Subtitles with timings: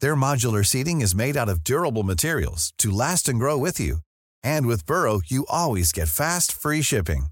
[0.00, 3.98] Their modular seating is made out of durable materials to last and grow with you.
[4.42, 7.26] And with Burrow, you always get fast, free shipping.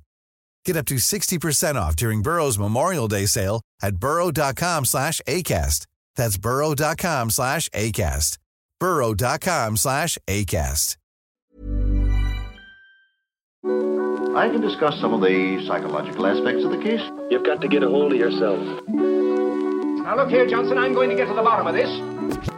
[0.64, 5.86] Get up to 60% off during Burrow's Memorial Day sale at burrow.com slash ACAST.
[6.16, 8.38] That's burrow.com slash ACAST.
[8.78, 10.96] burrow.com slash ACAST.
[14.36, 17.00] I can discuss some of the psychological aspects of the case.
[17.30, 18.60] You've got to get a hold of yourself.
[18.88, 22.57] Now look here, Johnson, I'm going to get to the bottom of this.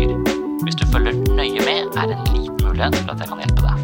[1.97, 3.77] Er en liten mulighet for at jeg kan hjelpe deg.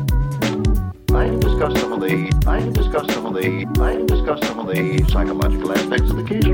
[1.17, 2.14] I discuss some of the
[2.47, 3.47] I discuss some of the
[3.89, 6.47] I discuss some of the psychological aspects of the case.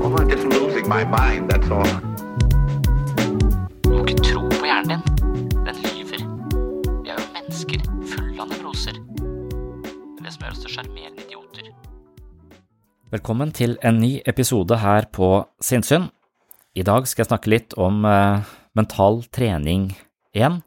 [0.00, 1.92] Well, I'm just losing my mind, that's all.
[3.84, 5.02] Du må ikke tro på hjernen din.
[5.66, 6.22] Den lyver.
[7.02, 8.96] Vi er jo mennesker fulle av nevroser.
[8.96, 11.70] Det er det som gjør oss til sjarmerende idioter.
[13.10, 16.08] Velkommen til en ny episode her på Sinnsyn.
[16.74, 18.44] I dag skal jeg snakke litt om eh,
[18.76, 19.94] mental trening
[20.36, 20.60] 1.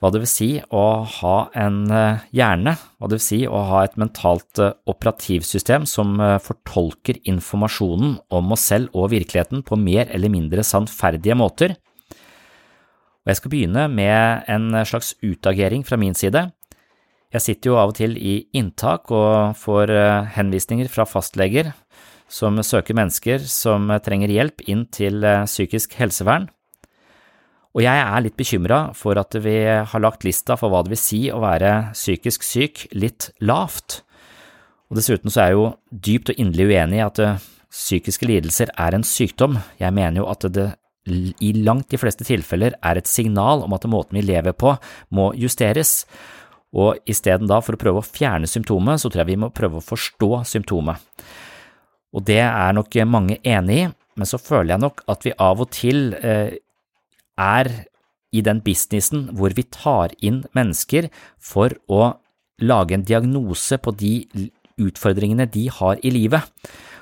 [0.00, 3.82] Hva det vil si å ha en eh, hjerne, hva det vil si å ha
[3.84, 10.08] et mentalt eh, operativsystem som eh, fortolker informasjonen om oss selv og virkeligheten på mer
[10.08, 11.74] eller mindre sannferdige måter.
[13.20, 16.46] Og jeg skal begynne med en slags utagering fra min side.
[17.36, 19.92] Jeg sitter jo av og til i inntak og får
[20.32, 21.68] henvisninger fra fastleger
[22.32, 26.48] som søker mennesker som trenger hjelp inn til psykisk helsevern.
[27.70, 31.00] Og jeg er litt bekymra for at vi har lagt lista for hva det vil
[31.00, 34.00] si å være psykisk syk litt lavt.
[34.90, 35.68] Og dessuten så er jeg jo
[36.08, 39.60] dypt og inderlig uenig i at eh, psykiske lidelser er en sykdom.
[39.78, 40.72] Jeg mener jo at det
[41.06, 44.74] i langt de fleste tilfeller er et signal om at måten vi lever på
[45.16, 46.04] må justeres.
[46.74, 49.78] Og isteden da for å prøve å fjerne symptomet, så tror jeg vi må prøve
[49.78, 50.98] å forstå symptomet.
[52.10, 53.88] Og det er nok mange enig i,
[54.18, 56.58] men så føler jeg nok at vi av og til eh,
[57.40, 57.70] er
[58.30, 61.08] i den businessen hvor vi tar inn mennesker
[61.42, 62.14] for å
[62.60, 64.12] lage en diagnose på de
[64.80, 66.44] utfordringene de har i livet.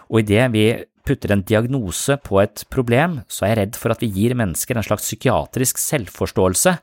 [0.09, 0.65] Og idet vi
[1.09, 4.77] putter en diagnose på et problem, så er jeg redd for at vi gir mennesker
[4.77, 6.75] en slags psykiatrisk selvforståelse,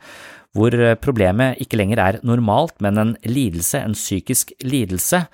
[0.55, 5.25] hvor problemet ikke lenger er normalt, men en lidelse, en psykisk lidelse,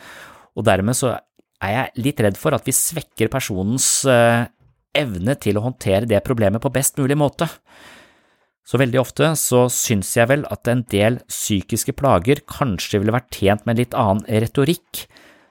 [0.57, 1.13] og dermed så
[1.61, 4.47] er jeg litt redd for at vi svekker personens eh,
[4.97, 7.47] evne til å håndtere det problemet på best mulig måte.
[8.67, 13.33] Så veldig ofte så syns jeg vel at en del psykiske plager kanskje ville vært
[13.33, 15.05] tjent med en litt annen retorikk,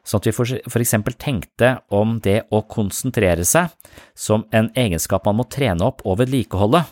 [0.07, 3.75] sånn at vi for eksempel tenkte om det å konsentrere seg
[4.17, 6.85] som en egenskap man må trene opp og vedlikeholde,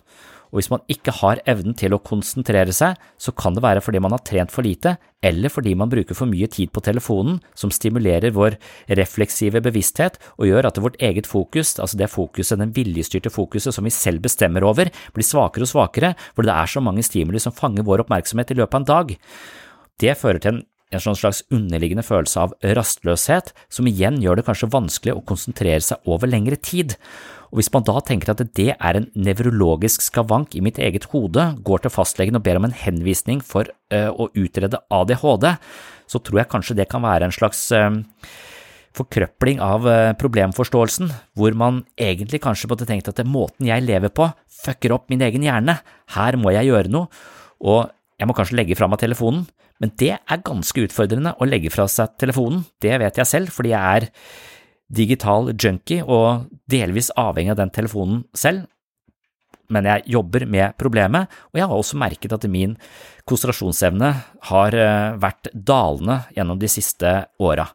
[0.48, 4.00] og hvis man ikke har evnen til å konsentrere seg, så kan det være fordi
[4.02, 7.72] man har trent for lite, eller fordi man bruker for mye tid på telefonen, som
[7.74, 8.56] stimulerer vår
[8.98, 13.86] refleksive bevissthet og gjør at vårt eget fokus, altså det fokuset, den viljestyrte fokuset som
[13.86, 17.54] vi selv bestemmer over, blir svakere og svakere fordi det er så mange stimuli som
[17.54, 19.14] fanger vår oppmerksomhet i løpet av en dag.
[19.98, 24.46] Det fører til en en sånn slags underliggende følelse av rastløshet, som igjen gjør det
[24.46, 26.96] kanskje vanskelig å konsentrere seg over lengre tid.
[27.48, 31.44] Og Hvis man da tenker at det er en nevrologisk skavank i mitt eget hode,
[31.64, 35.48] går til fastlegen og ber om en henvisning for uh, å utrede ADHD,
[36.08, 37.88] så tror jeg kanskje det kan være en slags uh,
[38.96, 44.28] forkrøpling av uh, problemforståelsen, hvor man egentlig kanskje måtte tenkt at måten jeg lever på,
[44.64, 45.78] fucker opp min egen hjerne,
[46.16, 47.08] her må jeg gjøre noe,
[47.64, 49.44] og jeg må kanskje legge fra meg telefonen,
[49.78, 53.74] men det er ganske utfordrende å legge fra seg telefonen, det vet jeg selv, fordi
[53.74, 54.08] jeg er
[54.88, 58.66] digital junkie og delvis avhengig av den telefonen selv,
[59.68, 62.74] men jeg jobber med problemet, og jeg har også merket at min
[63.28, 64.10] konsentrasjonsevne
[64.48, 67.12] har eh, vært dalende gjennom de siste
[67.44, 67.68] åra.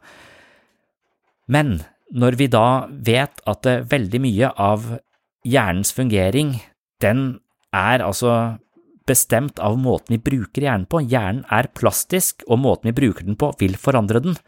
[1.53, 1.77] Men
[2.13, 4.89] når vi da vet at eh, veldig mye av
[5.45, 6.57] hjernens fungering,
[7.03, 7.25] den
[7.73, 8.57] er altså
[9.09, 11.01] bestemt av måten vi bruker hjernen på.
[11.07, 14.39] Hjernen er plastisk, og måten vi bruker den på vil forandre den.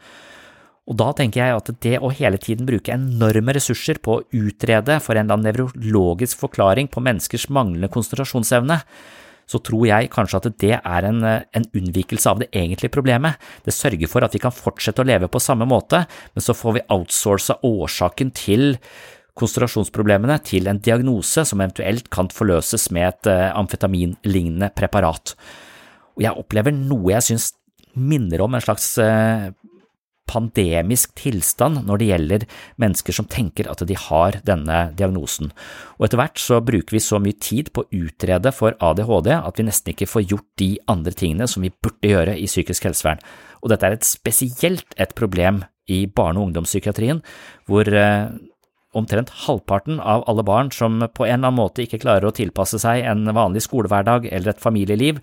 [0.86, 5.00] Og da tenker jeg at det å hele tiden bruke enorme ressurser på å utrede
[5.02, 8.78] for en eller nevrologisk forklaring på menneskers manglende konsentrasjonsevne,
[9.46, 13.38] så tror jeg kanskje at det er en, en, unnvikelse av det egentlige problemet.
[13.66, 16.02] Det sørger for at vi kan fortsette å leve på samme måte,
[16.34, 18.74] men så får vi outsourca årsaken til
[19.36, 25.36] konsentrasjonsproblemene til en diagnose som eventuelt kan forløses med et uh, amfetaminlignende preparat.
[26.16, 27.52] Og jeg opplever noe jeg synes
[27.96, 29.52] minner om en slags uh,
[30.26, 32.46] pandemisk tilstand når det gjelder
[32.82, 35.52] mennesker som tenker at de har denne diagnosen.
[35.96, 39.60] Og etter hvert så bruker vi så mye tid på å utrede for ADHD at
[39.60, 43.22] vi nesten ikke får gjort de andre tingene som vi burde gjøre i psykisk helsevern.
[43.62, 47.22] Og dette er et spesielt et problem i barne- og ungdomspsykiatrien,
[47.70, 48.26] hvor eh,
[48.96, 52.80] omtrent halvparten av alle barn som på en eller annen måte ikke klarer å tilpasse
[52.82, 55.22] seg en vanlig skolehverdag eller et familieliv,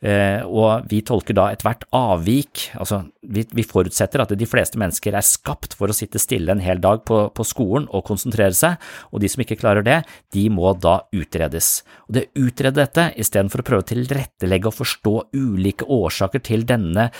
[0.00, 5.12] Eh, og vi tolker da ethvert avvik, altså vi, vi, forutsetter at de fleste mennesker
[5.12, 8.80] er skapt for å sitte stille en hel dag på, på, skolen og konsentrere seg,
[9.12, 9.98] og de som ikke klarer det,
[10.32, 11.82] de må da utredes.
[12.08, 16.64] Og det å utrede dette istedenfor å prøve å tilrettelegge og forstå ulike årsaker til
[16.64, 17.10] denne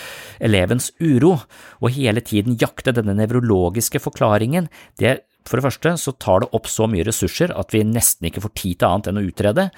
[0.40, 1.36] elevens uro,
[1.84, 6.68] og hele tiden jakte denne nevrologiske forklaringen, det for det første så tar det opp
[6.70, 9.68] så mye ressurser at vi nesten ikke får tid til annet enn å utrede,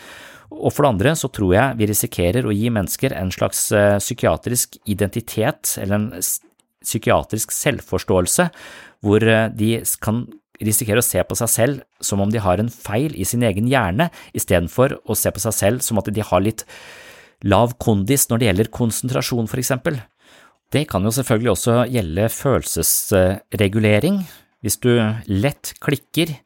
[0.52, 3.96] og for det andre så tror jeg vi risikerer å gi mennesker en slags eh,
[4.02, 6.08] psykiatrisk identitet eller en
[6.82, 8.48] psykiatrisk selvforståelse
[9.06, 9.74] hvor eh, de
[10.04, 10.24] kan
[10.62, 13.70] risikere å se på seg selv som om de har en feil i sin egen
[13.70, 16.66] hjerne, istedenfor å se på seg selv som at de har litt
[17.42, 19.98] lav kondis når det gjelder konsentrasjon, for eksempel.
[20.72, 24.22] Det kan jo selvfølgelig også gjelde følelsesregulering.
[24.62, 24.92] Hvis du
[25.26, 26.36] lett klikker,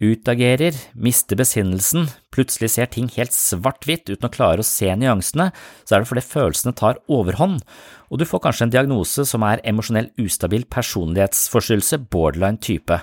[0.00, 5.50] utagerer, mister besinnelsen, plutselig ser ting helt svart-hvitt uten å klare å se nyansene,
[5.84, 7.64] så er det fordi følelsene tar overhånd,
[8.08, 13.02] og du får kanskje en diagnose som er emosjonell ustabil personlighetsforstyrrelse, borderline type.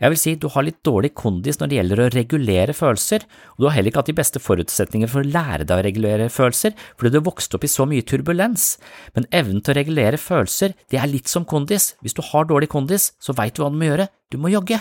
[0.00, 3.58] Jeg vil si du har litt dårlig kondis når det gjelder å regulere følelser, og
[3.60, 6.72] du har heller ikke hatt de beste forutsetninger for å lære deg å regulere følelser,
[6.96, 8.70] fordi du har vokst opp i så mye turbulens,
[9.16, 12.70] men evnen til å regulere følelser, det er litt som kondis, hvis du har dårlig
[12.72, 14.80] kondis, så veit du hva du må gjøre, du må jogge.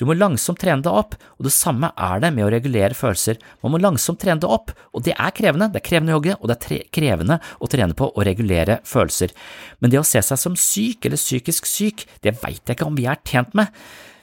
[0.00, 3.40] Du må langsomt trene deg opp, og det samme er det med å regulere følelser.
[3.64, 6.36] Man må langsomt trene deg opp, og det er krevende, det er krevende å jogge,
[6.40, 9.32] og det er krevende å trene på å regulere følelser.
[9.80, 12.98] Men det å se seg som syk eller psykisk syk, det veit jeg ikke om
[12.98, 13.70] vi er tjent med.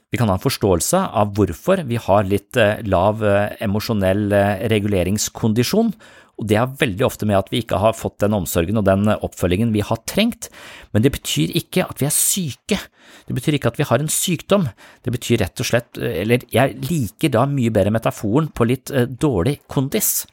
[0.09, 4.63] Vi kan ha en forståelse av hvorfor vi har litt eh, lav eh, emosjonell eh,
[4.71, 5.91] reguleringskondisjon,
[6.39, 9.11] og det er veldig ofte med at vi ikke har fått den omsorgen og den
[9.11, 10.47] oppfølgingen vi har trengt,
[10.95, 12.79] men det betyr ikke at vi er syke,
[13.27, 14.65] det betyr ikke at vi har en sykdom,
[15.05, 19.59] det betyr rett og slett, eller jeg liker da mye bedre metaforen på litt dårlig
[19.69, 20.23] kondis,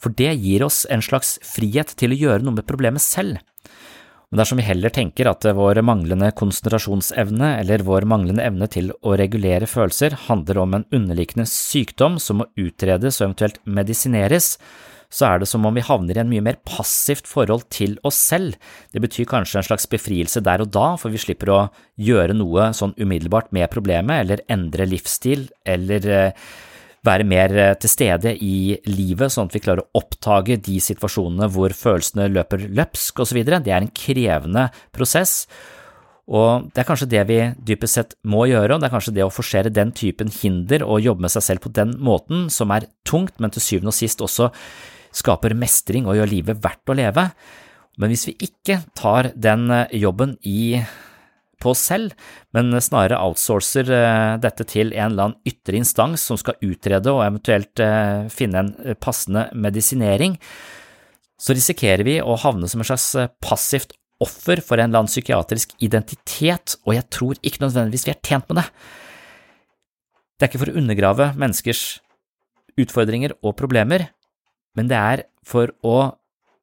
[0.00, 3.42] for det gir oss en slags frihet til å gjøre noe med problemet selv.
[4.30, 9.16] Men dersom vi heller tenker at vår manglende konsentrasjonsevne eller vår manglende evne til å
[9.18, 14.54] regulere følelser handler om en underliggende sykdom som må utredes og eventuelt medisineres,
[15.10, 18.20] så er det som om vi havner i en mye mer passivt forhold til oss
[18.30, 18.54] selv.
[18.94, 21.60] Det betyr kanskje en slags befrielse der og da, for vi slipper å
[21.98, 26.50] gjøre noe sånn umiddelbart med problemet, eller endre livsstil, eller eh,
[27.06, 31.48] være mer eh, til stede i livet, sånn at vi klarer å oppdage de situasjonene
[31.52, 33.42] hvor følelsene løper løpsk osv.
[33.48, 35.44] Det er en krevende prosess.
[36.30, 37.40] Og det er kanskje det vi
[37.72, 41.02] dypest sett må gjøre, og det er kanskje det å forsere den typen hinder og
[41.02, 44.22] jobbe med seg selv på den måten som er tungt, men til syvende og sist
[44.22, 44.52] også
[45.16, 47.26] skaper mestring og gjør livet verdt å leve.
[47.98, 50.78] Men hvis vi ikke tar den eh, jobben i
[51.60, 52.14] på selv,
[52.56, 57.24] men snarere outsourcer eh, dette til en eller annen ytre instans som skal utrede og
[57.26, 60.38] eventuelt eh, finne en passende medisinering,
[61.40, 65.72] så risikerer vi å havne som en slags passivt offer for en eller annen psykiatrisk
[65.80, 68.66] identitet, og jeg tror ikke nødvendigvis vi er tjent med det.
[70.36, 71.84] Det er ikke for å undergrave menneskers
[72.80, 74.08] utfordringer og problemer,
[74.76, 75.96] men det er for å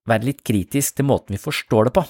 [0.07, 2.05] være litt kritisk til måten vi forstår det på.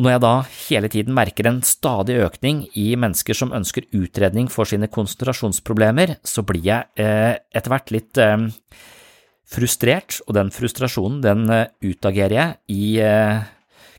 [0.00, 4.46] Og når jeg da hele tiden merker en stadig økning i mennesker som ønsker utredning
[4.48, 8.46] for sine konsentrasjonsproblemer, så blir jeg eh, etter hvert litt eh,
[9.44, 11.42] frustrert, og den frustrasjonen den
[11.84, 12.86] utagerer jeg i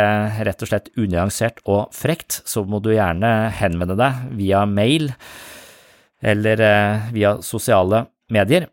[0.47, 5.11] rett og slett unyansert og frekt, så må du gjerne henvende deg via mail
[6.23, 6.63] eller
[7.13, 8.69] via sosiale medier.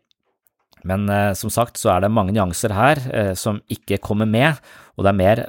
[0.86, 3.00] Men som sagt så er det mange nyanser her
[3.36, 4.56] som ikke kommer med,
[4.96, 5.42] og det er mer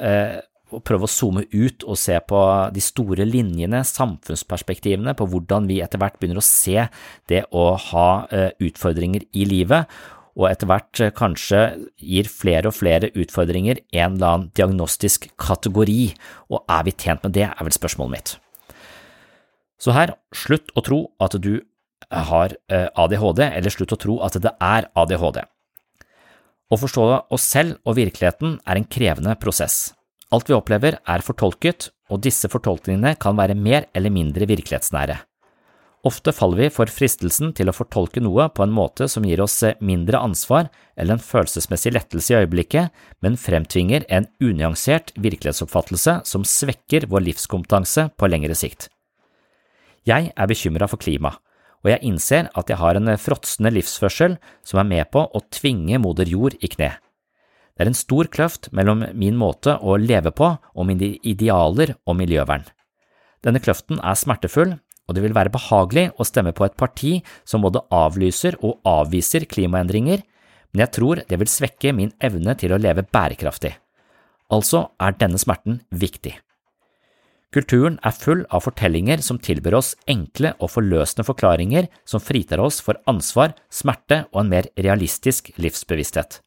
[0.72, 2.42] å prøve å zoome ut og se på
[2.76, 6.88] de store linjene, samfunnsperspektivene, på hvordan vi etter hvert begynner å se
[7.32, 8.10] det å ha
[8.60, 9.88] utfordringer i livet,
[10.32, 11.64] og etter hvert kanskje
[12.00, 16.14] gir flere og flere utfordringer en eller annen diagnostisk kategori,
[16.52, 18.38] og er vi tjent med det, er vel spørsmålet mitt.
[19.82, 21.58] Så her, slutt å tro at du
[22.12, 25.42] har ADHD, eller slutt å tro at det er ADHD.
[26.72, 29.92] Å forstå oss selv og virkeligheten er en krevende prosess.
[30.32, 35.18] Alt vi opplever er fortolket, og disse fortolkningene kan være mer eller mindre virkelighetsnære.
[36.08, 39.60] Ofte faller vi for fristelsen til å fortolke noe på en måte som gir oss
[39.86, 42.90] mindre ansvar eller en følelsesmessig lettelse i øyeblikket,
[43.22, 48.90] men fremtvinger en unyansert virkelighetsoppfattelse som svekker vår livskompetanse på lengre sikt.
[50.10, 51.36] Jeg er bekymra for klima,
[51.82, 56.00] og jeg innser at jeg har en fråtsende livsførsel som er med på å tvinge
[56.02, 56.94] moder jord i kne.
[57.74, 62.20] Det er en stor kløft mellom min måte å leve på og mine idealer og
[62.20, 62.68] miljøvern.
[63.42, 64.76] Denne kløften er smertefull,
[65.10, 67.16] og det vil være behagelig å stemme på et parti
[67.48, 70.22] som både avlyser og avviser klimaendringer,
[70.72, 73.74] men jeg tror det vil svekke min evne til å leve bærekraftig.
[74.52, 76.36] Altså er denne smerten viktig.
[77.52, 82.80] Kulturen er full av fortellinger som tilbyr oss enkle og forløsende forklaringer som fritar oss
[82.80, 86.40] for ansvar, smerte og en mer realistisk livsbevissthet.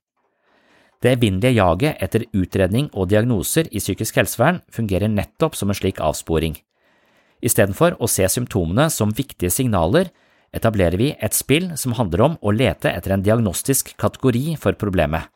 [1.04, 6.00] Det evinnelige jaget etter utredning og diagnoser i psykisk helsevern fungerer nettopp som en slik
[6.00, 6.56] avsporing.
[7.44, 10.08] Istedenfor å se symptomene som viktige signaler,
[10.56, 15.28] etablerer vi et spill som handler om å lete etter en diagnostisk kategori for problemet.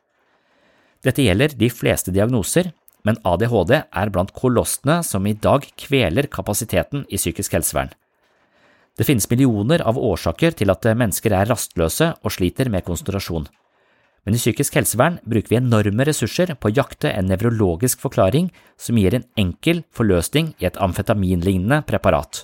[1.05, 2.73] Dette gjelder de fleste diagnoser,
[3.09, 7.95] men ADHD er blant kolossene som i dag kveler kapasiteten i psykisk helsevern.
[8.99, 13.47] Det finnes millioner av årsaker til at mennesker er rastløse og sliter med konsentrasjon.
[14.27, 18.99] Men i psykisk helsevern bruker vi enorme ressurser på å jakte en nevrologisk forklaring som
[19.01, 22.43] gir en enkel forløsning i et amfetaminlignende preparat.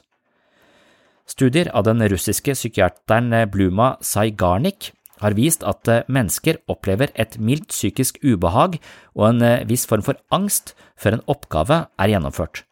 [1.29, 4.93] Studier av den russiske psykiateren Bluma Saigarnik
[5.23, 8.79] har vist at mennesker opplever et mildt psykisk ubehag
[9.15, 12.65] og en viss form for angst før en oppgave er gjennomført.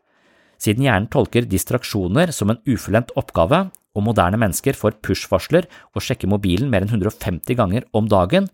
[0.62, 6.30] Siden hjernen tolker distraksjoner som en ufullendt oppgave, og moderne mennesker får push-varsler og sjekker
[6.30, 8.46] mobilen mer enn 150 ganger om dagen,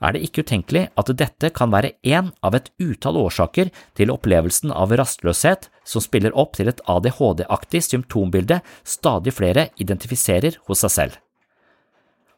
[0.00, 3.68] er det ikke utenkelig at dette kan være én av et utall årsaker
[3.98, 10.86] til opplevelsen av rastløshet som spiller opp til et ADHD-aktig symptombilde stadig flere identifiserer hos
[10.86, 11.18] seg selv.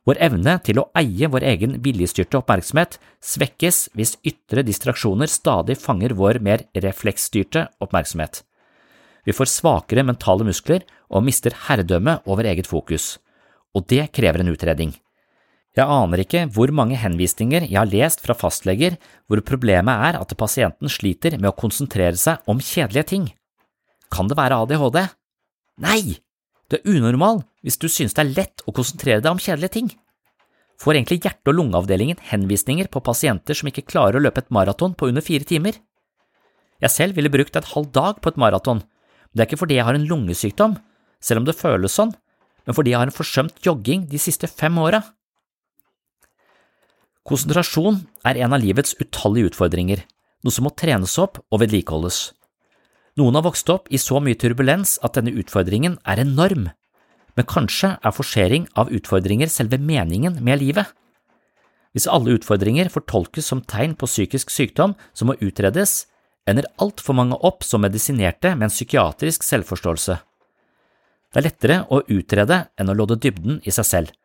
[0.03, 6.17] Vår evne til å eie vår egen viljestyrte oppmerksomhet svekkes hvis ytre distraksjoner stadig fanger
[6.19, 8.41] vår mer refleksstyrte oppmerksomhet.
[9.23, 13.21] Vi får svakere mentale muskler og mister herredømme over eget fokus,
[13.77, 14.97] og det krever en utredning.
[15.73, 18.99] Jeg aner ikke hvor mange henvisninger jeg har lest fra fastleger
[19.31, 23.31] hvor problemet er at pasienten sliter med å konsentrere seg om kjedelige ting.
[24.13, 24.99] Kan det være ADHD?
[25.81, 26.19] Nei,
[26.69, 29.91] du er unormal hvis du synes det er lett å konsentrere deg om kjedelige ting.
[30.83, 34.97] Får egentlig hjerte- og lungeavdelingen henvisninger på pasienter som ikke klarer å løpe et maraton
[34.99, 35.79] på under fire timer?
[36.83, 39.79] Jeg selv ville brukt et halv dag på et maraton, men det er ikke fordi
[39.79, 40.77] jeg har en lungesykdom,
[41.23, 42.11] selv om det føles sånn,
[42.67, 45.05] men fordi jeg har en forsømt jogging de siste fem åra.
[47.23, 50.03] Konsentrasjon er en av livets utallige utfordringer,
[50.43, 52.33] noe som må trenes opp og vedlikeholdes.
[53.21, 56.71] Noen har vokst opp i så mye turbulens at denne utfordringen er enorm,
[57.39, 60.87] men kanskje er forsering av utfordringer selve meningen med livet.
[61.93, 66.07] Hvis alle utfordringer fortolkes som tegn på psykisk sykdom som må utredes,
[66.49, 70.17] ender altfor mange opp som medisinerte med en psykiatrisk selvforståelse.
[71.33, 74.17] Det er lettere å utrede enn å lodde dybden i seg selv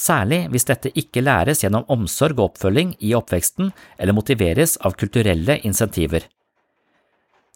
[0.00, 5.58] særlig hvis dette ikke læres gjennom omsorg og oppfølging i oppveksten eller motiveres av kulturelle
[5.66, 6.26] insentiver.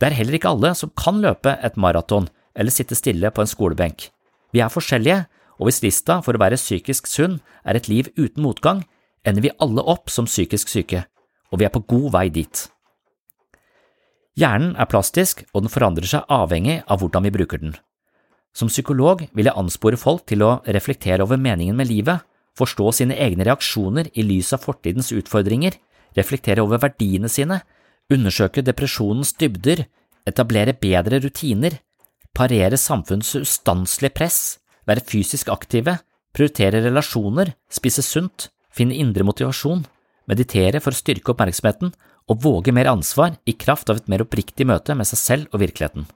[0.00, 3.50] Det er heller ikke alle som kan løpe et maraton eller sitte stille på en
[3.50, 4.10] skolebenk.
[4.54, 5.24] Vi er forskjellige,
[5.58, 8.84] og hvis lista for å være psykisk sunn er et liv uten motgang,
[9.26, 11.04] ender vi alle opp som psykisk syke,
[11.50, 12.68] og vi er på god vei dit.
[14.38, 17.74] Hjernen er plastisk, og den forandrer seg avhengig av hvordan vi bruker den.
[18.54, 22.22] Som psykolog vil jeg anspore folk til å reflektere over meningen med livet,
[22.58, 25.74] forstå sine egne reaksjoner i lys av fortidens utfordringer,
[26.14, 27.60] reflektere over verdiene sine,
[28.10, 29.86] undersøke depresjonens dybder,
[30.26, 31.80] etablere bedre rutiner,
[32.34, 34.40] parere samfunnets ustanselige press,
[34.88, 35.98] være fysisk aktive,
[36.34, 39.84] prioritere relasjoner, spise sunt, finne indre motivasjon,
[40.30, 41.94] meditere for å styrke oppmerksomheten
[42.30, 45.62] og våge mer ansvar i kraft av et mer oppriktig møte med seg selv og
[45.62, 46.06] virkeligheten.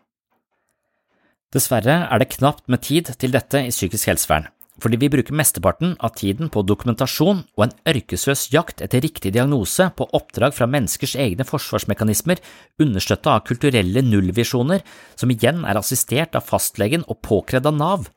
[1.54, 4.48] Dessverre er det knapt med tid til dette i psykisk helsevern,
[4.82, 9.88] fordi vi bruker mesteparten av tiden på dokumentasjon og en ørkesløs jakt etter riktig diagnose
[9.98, 12.38] på oppdrag fra menneskers egne forsvarsmekanismer,
[12.82, 14.84] understøtta av kulturelle nullvisjoner,
[15.18, 18.08] som igjen er assistert av fastlegen og påkredd av Nav.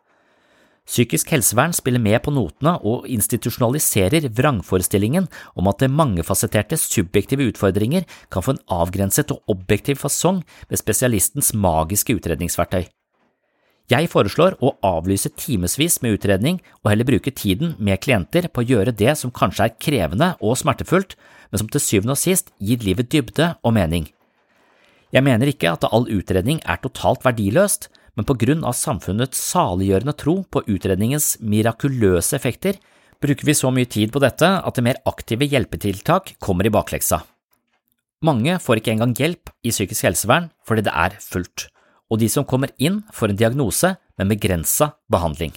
[0.91, 8.07] Psykisk helsevern spiller med på notene og institusjonaliserer vrangforestillingen om at det mangefasetterte subjektive utfordringer
[8.33, 12.89] kan få en avgrenset og objektiv fasong med spesialistens magiske utredningsverktøy.
[13.91, 18.67] Jeg foreslår å avlyse timevis med utredning og heller bruke tiden med klienter på å
[18.69, 21.17] gjøre det som kanskje er krevende og smertefullt,
[21.51, 24.05] men som til syvende og sist gir livet dybde og mening.
[25.11, 30.15] Jeg mener ikke at all utredning er totalt verdiløst, men på grunn av samfunnets saliggjørende
[30.19, 32.79] tro på utredningens mirakuløse effekter,
[33.21, 37.25] bruker vi så mye tid på dette at det mer aktive hjelpetiltak kommer i bakleksa.
[38.23, 41.67] Mange får ikke engang hjelp i psykisk helsevern fordi det er fullt
[42.11, 45.53] og de som kommer inn, får en diagnose med begrensa behandling.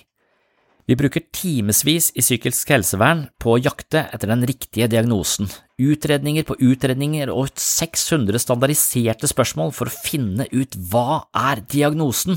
[0.84, 5.48] Vi bruker timevis i psykisk helsevern på å jakte etter den riktige diagnosen,
[5.80, 12.36] utredninger på utredninger og 600 standardiserte spørsmål for å finne ut hva er diagnosen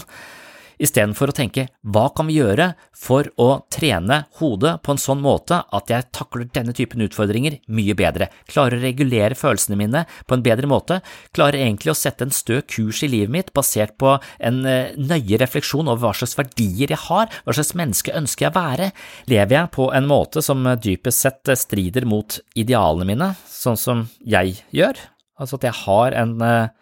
[0.82, 5.60] istedenfor å tenke hva kan vi gjøre for å trene hodet på en sånn måte
[5.74, 10.46] at jeg takler denne typen utfordringer mye bedre, klarer å regulere følelsene mine på en
[10.46, 11.00] bedre måte,
[11.36, 15.42] klarer egentlig å sette en stø kurs i livet mitt basert på en eh, nøye
[15.42, 18.92] refleksjon over hva slags verdier jeg har, hva slags menneske ønsker jeg å være,
[19.32, 24.60] lever jeg på en måte som dypest sett strider mot idealene mine, sånn som jeg
[24.76, 25.00] gjør,
[25.40, 26.74] altså at jeg har en eh,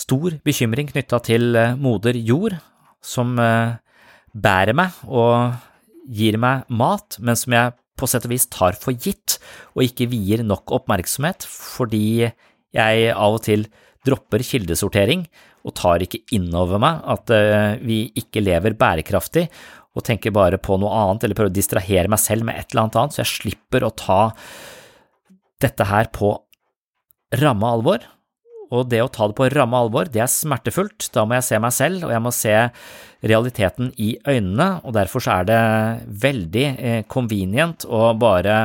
[0.00, 2.56] stor bekymring knytta til eh, moder jord,
[3.04, 3.76] som eh,
[4.32, 5.56] bærer meg og
[6.10, 9.36] gir meg mat, men som jeg på sett og vis tar for gitt
[9.74, 12.30] og ikke vier nok oppmerksomhet fordi
[12.72, 13.66] jeg av og til
[14.06, 15.26] dropper kildesortering
[15.68, 19.46] og tar ikke inn over meg at eh, vi ikke lever bærekraftig
[19.90, 22.86] og tenker bare på noe annet eller prøver å distrahere meg selv med et eller
[22.86, 24.20] annet så jeg slipper å ta
[25.60, 26.32] dette her på
[27.40, 28.06] ramme alvor
[28.70, 31.08] og det å ta det på ramme alvor, det er smertefullt.
[31.14, 32.56] Da må jeg se meg selv, og jeg må se
[33.26, 35.62] realiteten i øynene, og derfor så er det
[36.22, 38.60] veldig eh, convenient å bare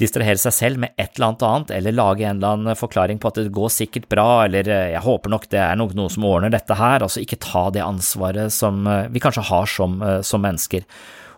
[0.00, 3.28] distrahere seg selv med et eller annet annet, eller lage en eller annen forklaring på
[3.28, 6.54] at det går sikkert bra, eller eh, jeg håper nok det er noen som ordner
[6.54, 10.86] dette her, altså ikke ta det ansvaret som eh, vi kanskje har som, som mennesker.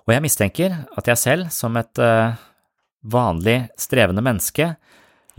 [0.04, 1.96] Og jeg mistenker at jeg selv, som et
[3.08, 4.74] vanlig strevende menneske,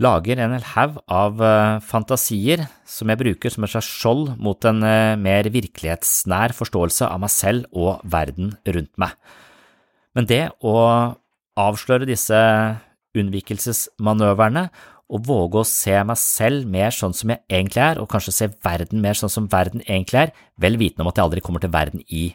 [0.02, 4.68] lager en hel haug av uh, fantasier som jeg bruker som et slags skjold mot
[4.68, 9.16] en uh, mer virkelighetsnær forståelse av meg selv og verden rundt meg.
[10.16, 10.76] Men det å
[11.56, 12.36] avsløre disse
[13.16, 14.66] unnvikelsesmanøverne
[15.06, 18.48] og våge å se meg selv mer sånn som jeg egentlig er, og kanskje se
[18.64, 21.72] verden mer sånn som verden egentlig er, vel vitende om at jeg aldri kommer til
[21.72, 22.28] verden i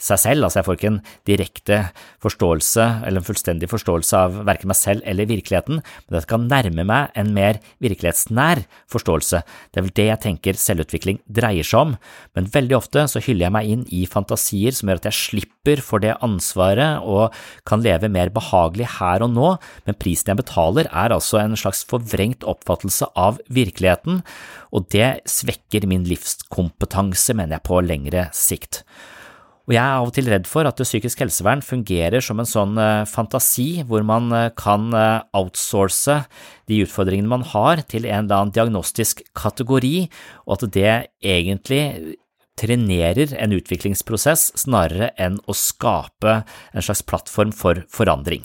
[0.00, 1.78] seg selv, altså jeg får ikke en direkte
[2.24, 6.86] forståelse eller en fullstendig forståelse av verken meg selv eller virkeligheten, men dette kan nærme
[6.88, 9.42] meg en mer virkelighetsnær forståelse.
[9.70, 11.94] Det er vel det jeg tenker selvutvikling dreier seg om,
[12.36, 15.84] men veldig ofte så hyller jeg meg inn i fantasier som gjør at jeg slipper
[15.84, 17.36] for det ansvaret og
[17.68, 19.52] kan leve mer behagelig her og nå,
[19.86, 24.24] men prisen jeg betaler er altså en slags forvrengt oppfattelse av virkeligheten,
[24.72, 28.84] og det svekker min livskompetanse, mener jeg, på lengre sikt.
[29.70, 32.72] Og jeg er av og til redd for at psykisk helsevern fungerer som en sånn
[32.82, 36.16] eh, fantasi hvor man eh, kan eh, outsource
[36.66, 40.08] de utfordringene man har til en eller annen diagnostisk kategori,
[40.50, 42.16] og at det egentlig
[42.58, 48.42] trenerer en utviklingsprosess snarere enn å skape en slags plattform for forandring.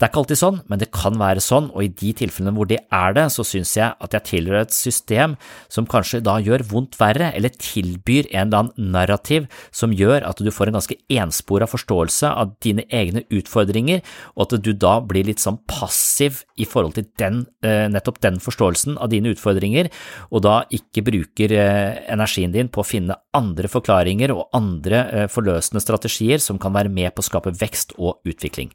[0.00, 2.68] Det er ikke alltid sånn, men det kan være sånn, og i de tilfellene hvor
[2.70, 5.34] det er det, så synes jeg at jeg tilhører et system
[5.68, 9.44] som kanskje da gjør vondt verre, eller tilbyr en eller annen narrativ
[9.76, 14.00] som gjør at du får en ganske enspora forståelse av dine egne utfordringer,
[14.38, 18.40] og at du da blir litt sånn passiv i forhold til den, eh, nettopp den
[18.40, 19.92] forståelsen av dine utfordringer,
[20.32, 25.28] og da ikke bruker eh, energien din på å finne andre forklaringer og andre eh,
[25.28, 28.72] forløsende strategier som kan være med på å skape vekst og utvikling.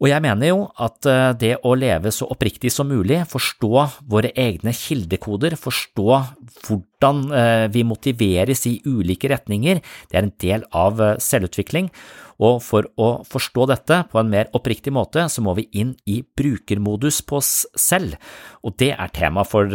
[0.00, 4.32] Og jeg mener jo at eh, det å leve så oppriktig som mulig, forstå våre
[4.32, 6.06] egne kildekoder, forstå
[6.64, 11.92] hvordan eh, vi motiveres i ulike retninger, det er en del av eh, selvutvikling.
[12.40, 16.22] Og for å forstå dette på en mer oppriktig måte, så må vi inn i
[16.24, 18.16] brukermodus på oss selv,
[18.64, 19.68] og det er tema for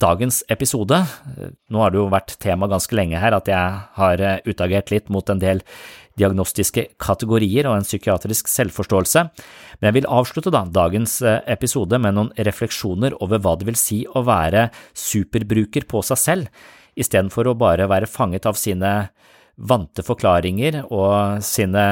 [0.00, 1.00] dagens episode.
[1.74, 5.26] Nå har det jo vært tema ganske lenge her at jeg har utagert litt mot
[5.26, 5.64] en del
[6.20, 9.24] diagnostiske kategorier og en psykiatrisk selvforståelse,
[9.80, 13.80] men jeg vil avslutte da dagens eh, episode med noen refleksjoner over hva det vil
[13.80, 16.68] si å være superbruker på seg selv,
[17.00, 18.92] istedenfor å bare være fanget av sine
[19.60, 21.84] vante forklaringer og sine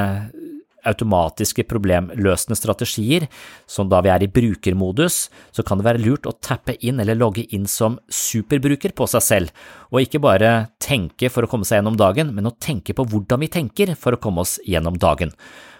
[0.87, 3.27] automatiske problemløsende strategier,
[3.69, 7.19] som da vi er i brukermodus, så kan det være lurt å tappe inn eller
[7.19, 11.81] logge inn som superbruker på seg selv, og ikke bare tenke for å komme seg
[11.81, 15.33] gjennom dagen, men å tenke på hvordan vi tenker for å komme oss gjennom dagen.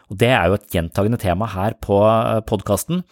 [0.10, 3.04] Og Det er jo et gjentagende tema her på eh, podkasten,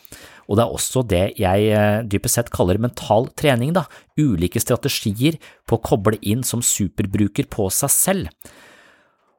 [0.47, 3.85] og det er også det jeg eh, dypest sett kaller mental trening, da,
[4.17, 8.53] ulike strategier på å koble inn som superbruker på seg selv.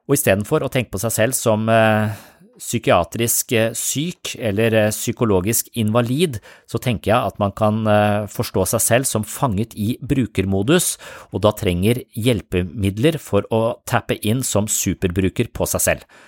[0.07, 2.15] Og istedenfor å tenke på seg selv som eh,
[2.59, 8.67] psykiatrisk eh, syk eller eh, psykologisk invalid, så tenker jeg at man kan eh, forstå
[8.73, 10.97] seg selv som fanget i brukermodus,
[11.33, 16.19] og da trenger hjelpemidler for å tappe inn som superbruker på seg selv.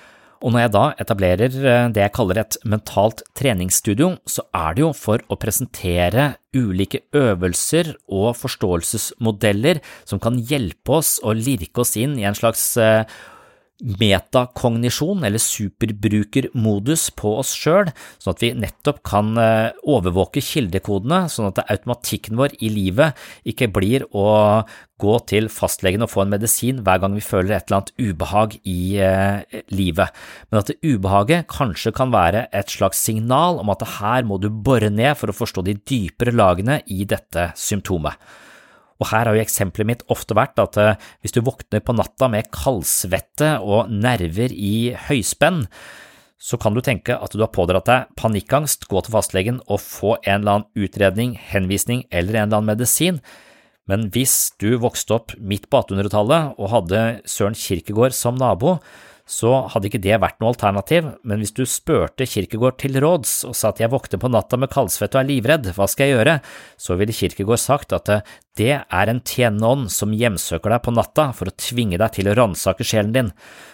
[0.42, 1.52] Og når jeg da etablerer
[1.94, 7.92] det jeg kaller et mentalt treningsstudio, så er det jo for å presentere ulike øvelser
[8.10, 12.72] og forståelsesmodeller som kan hjelpe oss å lirke oss inn i en slags
[13.82, 17.90] metakognisjon, eller superbrukermodus, på oss sjøl,
[18.22, 23.18] sånn at vi nettopp kan eh, overvåke kildekodene, sånn at automatikken vår i livet
[23.48, 24.28] ikke blir å
[25.02, 28.60] gå til fastlegen og få en medisin hver gang vi føler et eller annet ubehag
[28.70, 30.14] i eh, livet,
[30.52, 34.52] men at det ubehaget kanskje kan være et slags signal om at her må du
[34.52, 38.14] bore ned for å forstå de dypere lagene i dette symptomet.
[39.02, 42.30] Og her har jo eksempelet mitt ofte vært at eh, hvis du våkner på natta
[42.30, 45.66] med kaldsvette og nerver i høyspenn,
[46.42, 50.16] så kan du tenke at du har pådratt deg panikkangst, gå til fastlegen og få
[50.24, 53.22] en eller annen utredning, henvisning eller en eller annen medisin.
[53.90, 58.78] Men hvis du vokste opp midt på 1800-tallet og hadde Søren Kirkegård som nabo,
[59.32, 63.56] så hadde ikke det vært noe alternativ, men hvis du spurte Kirkegård til råds og
[63.56, 66.38] sa at jeg våkner på natta med kaldsvette og er livredd, hva skal jeg gjøre,
[66.82, 68.12] så ville Kirkegård sagt at
[68.60, 72.28] det er en tjenende ånd som hjemsøker deg på natta for å tvinge deg til
[72.28, 73.30] å ransake sjelen din,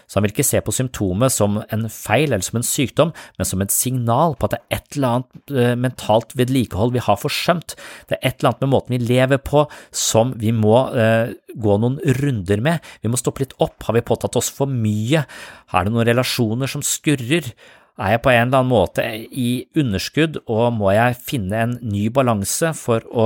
[0.06, 3.50] så han vil ikke se på symptomet som en feil eller som en sykdom, men
[3.50, 7.20] som et signal på at det er et eller annet eh, mentalt vedlikehold vi har
[7.20, 7.76] forsømt,
[8.08, 11.82] det er et eller annet med måten vi lever på som vi må eh, gå
[11.82, 15.88] noen runder med, vi må stoppe litt opp, har vi påtatt oss for mye, er
[15.88, 17.50] det noen relasjoner som skurrer?
[17.98, 22.12] Er jeg på en eller annen måte i underskudd, og må jeg finne en ny
[22.14, 23.26] balanse for å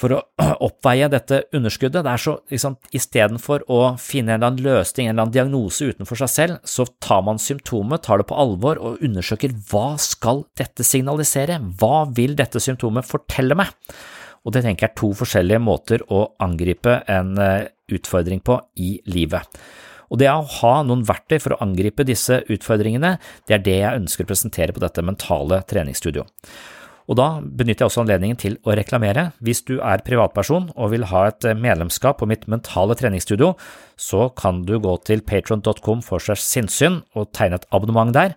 [0.00, 0.20] for å
[0.66, 2.04] oppveie dette underskuddet.
[2.04, 5.88] Det er så, liksom, Istedenfor å finne en eller annen løsning, en eller annen diagnose
[5.92, 10.44] utenfor seg selv, så tar man symptomet, tar det på alvor og undersøker hva skal
[10.58, 13.72] dette signalisere, hva vil dette symptomet fortelle meg?
[14.46, 18.94] Og det tenker jeg er to forskjellige måter å angripe en eh, utfordring på i
[19.10, 19.58] livet.
[20.06, 23.16] Og det å ha noen verktøy for å angripe disse utfordringene,
[23.48, 26.30] det er det jeg ønsker å presentere på dette mentale treningsstudioet.
[27.06, 29.30] Og da benytter jeg også anledningen til å reklamere.
[29.44, 33.54] Hvis du er privatperson og vil ha et medlemskap på mitt mentale treningsstudio,
[33.96, 38.34] så kan du gå til patron.com for seg sinnssyn og tegne et abonnement der,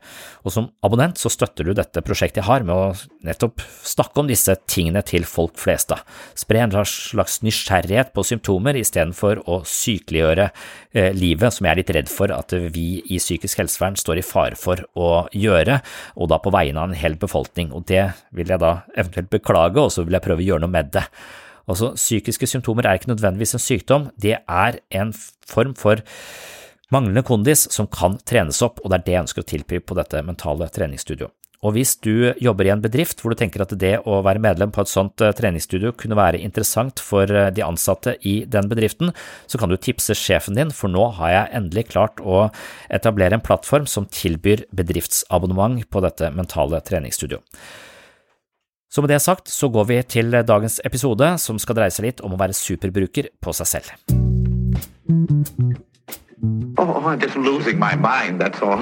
[0.47, 2.93] og som abonnent så støtter du dette prosjektet jeg har med å
[3.27, 5.91] nettopp snakke om disse tingene til folk flest.
[5.91, 5.99] da.
[6.39, 10.47] Spre en slags nysgjerrighet på symptomer istedenfor å sykeliggjøre
[10.93, 14.25] eh, livet, som jeg er litt redd for at vi i psykisk helsevern står i
[14.25, 15.82] fare for å gjøre,
[16.15, 18.05] og da på vegne av en hel befolkning, og det
[18.36, 21.06] vil jeg da eventuelt beklage, og så vil jeg prøve å gjøre noe med det.
[21.69, 25.13] Altså, psykiske symptomer er ikke nødvendigvis en sykdom, det er en
[25.50, 26.02] form for
[26.93, 29.98] manglende kondis som kan trenes opp, og det er det jeg ønsker å tilby på
[30.00, 31.34] dette mentale treningsstudioet.
[31.60, 34.72] Og hvis du jobber i en bedrift hvor du tenker at det å være medlem
[34.72, 39.12] på et sånt eh, treningsstudio kunne være interessant for eh, de ansatte i den bedriften,
[39.43, 42.45] så kan du tipse sjefen din, for nå har jeg endelig klart å
[42.88, 47.43] etablere en plattform som tilbyr bedriftsabonnement på dette mentale treningsstudioet.
[48.89, 52.23] Så med det sagt så går vi til dagens episode, som skal dreie seg litt
[52.25, 53.93] om å være superbruker på seg selv.
[56.80, 58.82] Oh, I'm just losing my mind, that's all.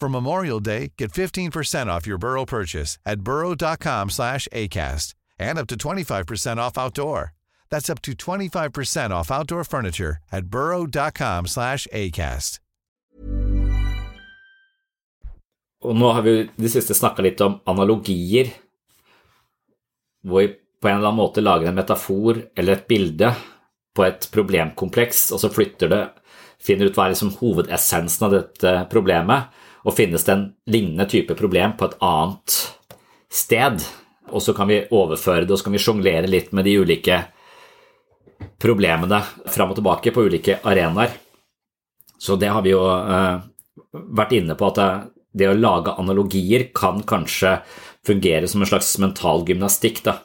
[0.00, 5.66] For Memorial Day, get 15% off your Burrow purchase at burrow.com slash ACAST and up
[5.68, 7.32] to 25% off outdoor.
[7.70, 12.60] That's up to 25% off outdoor furniture at burrow.com slash ACAST.
[15.84, 18.54] Og nå har vi de siste snakka litt om analogier,
[20.24, 23.30] hvor vi på en eller annen måte lager en metafor eller et bilde
[23.96, 26.00] på et problemkompleks, og så flytter det,
[26.60, 29.52] finner ut hva er liksom hovedessensen av dette problemet,
[29.84, 32.56] og finnes det en lignende type problem på et annet
[33.32, 33.84] sted,
[34.32, 37.20] og så kan vi overføre det, og så kan vi sjonglere litt med de ulike
[38.60, 39.20] problemene
[39.52, 41.12] fram og tilbake på ulike arenaer.
[42.18, 43.42] Så det har vi jo eh,
[43.92, 47.58] vært inne på, at det, å lage analogier kan kanskje
[48.06, 50.00] fungere som en slags mental gymnastikk.
[50.06, 50.18] da.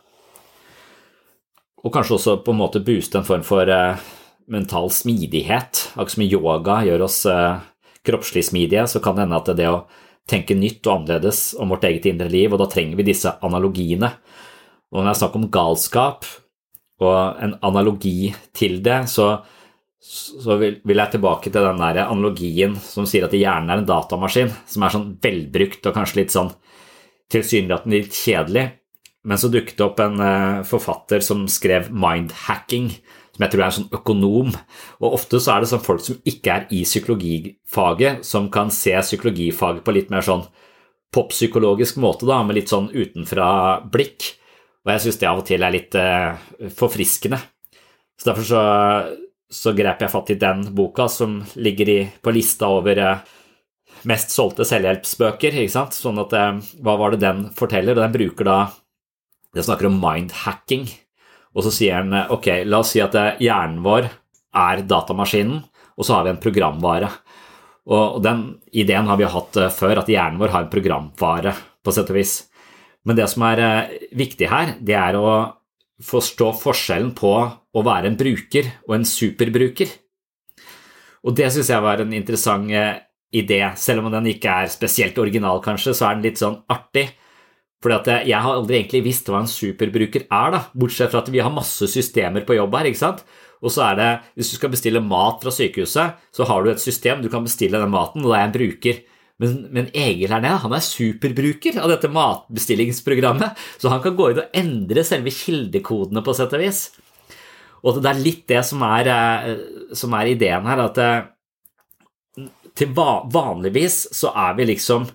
[1.83, 3.99] Og kanskje også på en måte booste en form for eh,
[4.47, 5.89] mental smidighet.
[5.95, 7.59] Akkurat som yoga gjør oss eh,
[8.05, 9.83] kroppslig smidige, så kan det hende at det det å
[10.29, 14.11] tenke nytt og annerledes om vårt eget indre liv, og da trenger vi disse analogiene.
[14.89, 16.27] Og når det er snakk om galskap
[17.03, 19.29] og en analogi til det, så,
[19.99, 23.89] så vil, vil, jeg tilbake til den der analogien som sier at hjernen er en
[23.89, 26.51] datamaskin, som er sånn velbrukt og kanskje litt sånn
[27.33, 28.67] tilsynelatende litt kjedelig.
[29.27, 32.93] Men så dukket det opp en uh, forfatter som skrev mindhacking,
[33.39, 34.55] som jeg tror er en sånn økonom.
[34.99, 38.91] Og ofte så er det sånn folk som ikke er i psykologifaget, som kan se
[38.99, 40.43] psykologifaget på litt mer sånn
[41.15, 44.27] poppsykologisk måte, da, med litt sånn utenfra blikk.
[44.83, 46.35] Og jeg syns det av og til er litt uh,
[46.75, 47.39] forfriskende.
[48.19, 48.61] Så derfor så,
[49.47, 53.25] så, grep jeg fatt i den boka som ligger i, på lista over uh,
[54.11, 55.63] mest solgte selvhjelpsbøker.
[55.63, 55.95] ikke sant?
[55.95, 57.95] Sånn at uh, Hva var det den forteller?
[57.95, 58.63] Og den bruker da
[59.55, 60.91] Den snakker om mindhacking.
[61.57, 64.09] Og så sier han ok, la oss si at hjernen vår
[64.59, 65.63] er datamaskinen,
[65.99, 67.09] og så har vi en programvare.
[67.89, 68.43] Og den
[68.77, 72.19] ideen har vi hatt eh, før, at hjernen vår har en programvare, på sett og
[72.19, 72.35] vis.
[73.07, 75.31] Men det som er eh, viktig her, det er å
[76.05, 79.91] forstå forskjellen på å være en bruker og en superbruker.
[81.27, 83.01] Og det syns jeg var en interessant eh,
[83.35, 83.63] idé.
[83.79, 87.09] Selv om den ikke er spesielt original, kanskje, så er den litt sånn artig.
[87.79, 91.31] Fordi at Jeg har aldri egentlig visst hva en superbruker er, da, bortsett fra at
[91.31, 92.89] vi har masse systemer på jobb her.
[92.91, 93.23] ikke sant?
[93.61, 96.83] Og så er det, Hvis du skal bestille mat fra sykehuset, så har du et
[96.83, 99.03] system, du kan bestille den maten, og da er en bruker.
[99.39, 104.31] Men, men Egil her nede han er superbruker av dette matbestillingsprogrammet, så han kan gå
[104.31, 106.81] inn og endre selve kildekodene på sett og vis.
[107.79, 112.91] Og det er litt det som er, eh, som er ideen her, at eh, til
[112.95, 115.07] vanligvis så er vi liksom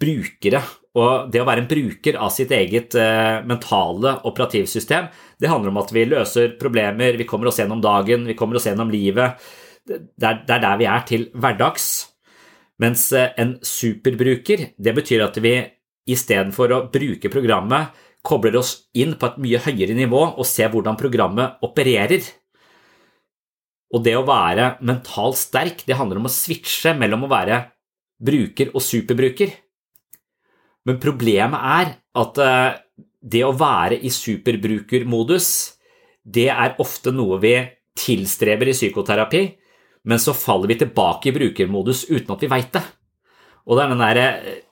[0.00, 0.62] brukere.
[0.98, 5.08] Og det å være en bruker av sitt eget eh, mentale operativsystem,
[5.38, 8.66] det handler om at vi løser problemer, vi kommer oss gjennom dagen, vi kommer oss
[8.66, 9.38] gjennom livet.
[9.86, 11.88] Det er, er der vi er til hverdags.
[12.82, 15.54] Mens eh, en superbruker, det betyr at vi
[16.08, 20.98] istedenfor å bruke programmet, kobler oss inn på et mye høyere nivå og ser hvordan
[20.98, 22.24] programmet opererer.
[23.94, 27.62] Og det å være mentalt sterk, det handler om å switche mellom å være
[28.18, 29.54] bruker og superbruker.
[30.88, 32.78] Men problemet er at eh,
[33.20, 35.48] det å være i superbrukermodus,
[36.24, 37.54] det er ofte noe vi
[37.98, 39.42] tilstreber i psykoterapi,
[40.08, 42.84] men så faller vi tilbake i brukermodus uten at vi veit det.
[43.68, 44.64] Og det er den derre eh,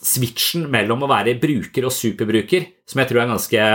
[0.00, 3.66] switchen mellom å være bruker og superbruker som jeg tror er ganske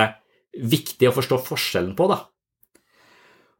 [0.75, 2.09] viktig å forstå forskjellen på.
[2.11, 2.23] da.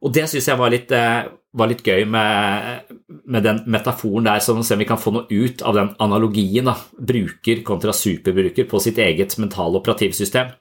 [0.04, 2.92] Og det syns jeg var litt, eh, var litt, gøy med,
[3.24, 6.68] med den metaforen der, sånn at vi kan få noe ut av den analogien.
[6.68, 10.52] da, Bruker kontra superbruker på sitt eget mentale operativsystem.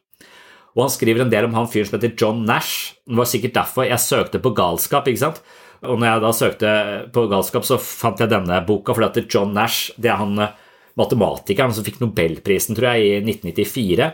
[0.75, 2.95] Og han skriver en del om han fyren som heter John Nash.
[3.07, 5.07] Det var sikkert derfor jeg søkte på galskap.
[5.07, 5.41] ikke sant?
[5.83, 6.71] Og når jeg da søkte
[7.15, 10.55] på galskap, så fant jeg denne boka, fordi at John Nash det er han eh,
[10.99, 14.09] matematikeren som fikk nobelprisen, tror jeg, i 1994.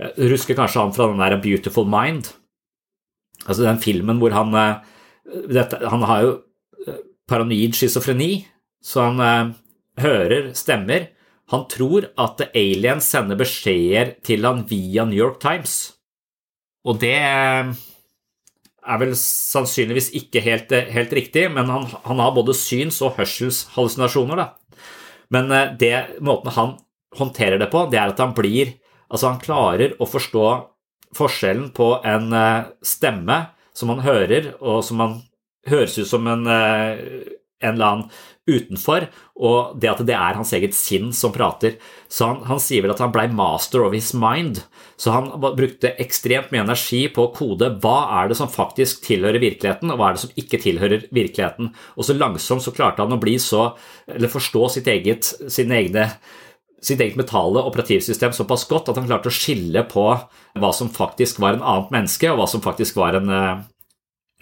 [0.00, 2.32] Jeg husker kanskje han fra den der Beautiful Mind.
[3.46, 4.80] Altså den filmen hvor han eh,
[5.50, 6.32] dette, Han har jo
[6.86, 8.44] eh, paranoid schizofreni,
[8.84, 9.52] så han eh,
[10.02, 11.08] hører stemmer.
[11.50, 15.94] Han tror at aliens sender beskjeder til han via New York Times.
[16.86, 23.02] Og det er vel sannsynligvis ikke helt, helt riktig, men han, han, har både syns-
[23.04, 24.40] og hørselshallusinasjoner.
[24.40, 24.78] Da.
[25.34, 25.92] Men det,
[26.24, 26.72] måten han
[27.18, 28.76] håndterer det på, det er at han blir
[29.10, 30.44] Altså, han klarer å forstå
[31.16, 33.42] forskjellen på en eh, stemme
[33.76, 35.20] som man hører, og som man
[35.68, 37.00] høres ut som en, eh,
[37.60, 38.10] en eller annen
[38.50, 39.06] utenfor,
[39.40, 41.76] og det at det er hans eget sinn som prater.
[42.10, 44.62] Så han, han sier vel at han blei master of his mind.
[45.00, 49.42] Så han brukte ekstremt mye energi på å kode hva er det som faktisk tilhører
[49.42, 51.72] virkeligheten, og hva er det som ikke tilhører virkeligheten.
[51.96, 53.70] Og så langsomt så klarte han å bli så,
[54.10, 56.10] eller forstå sitt eget, sine egne
[56.82, 60.06] sitt eget mentale operativsystem såpass godt at han klarte å skille på
[60.60, 63.62] hva som faktisk var en annet menneske, og hva som faktisk var en, eh,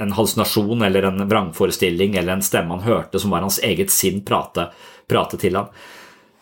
[0.01, 4.22] en hallusinasjon eller en vrangforestilling eller en stemme han hørte som var hans eget sinn
[4.22, 4.70] prate,
[5.09, 5.72] prate til han.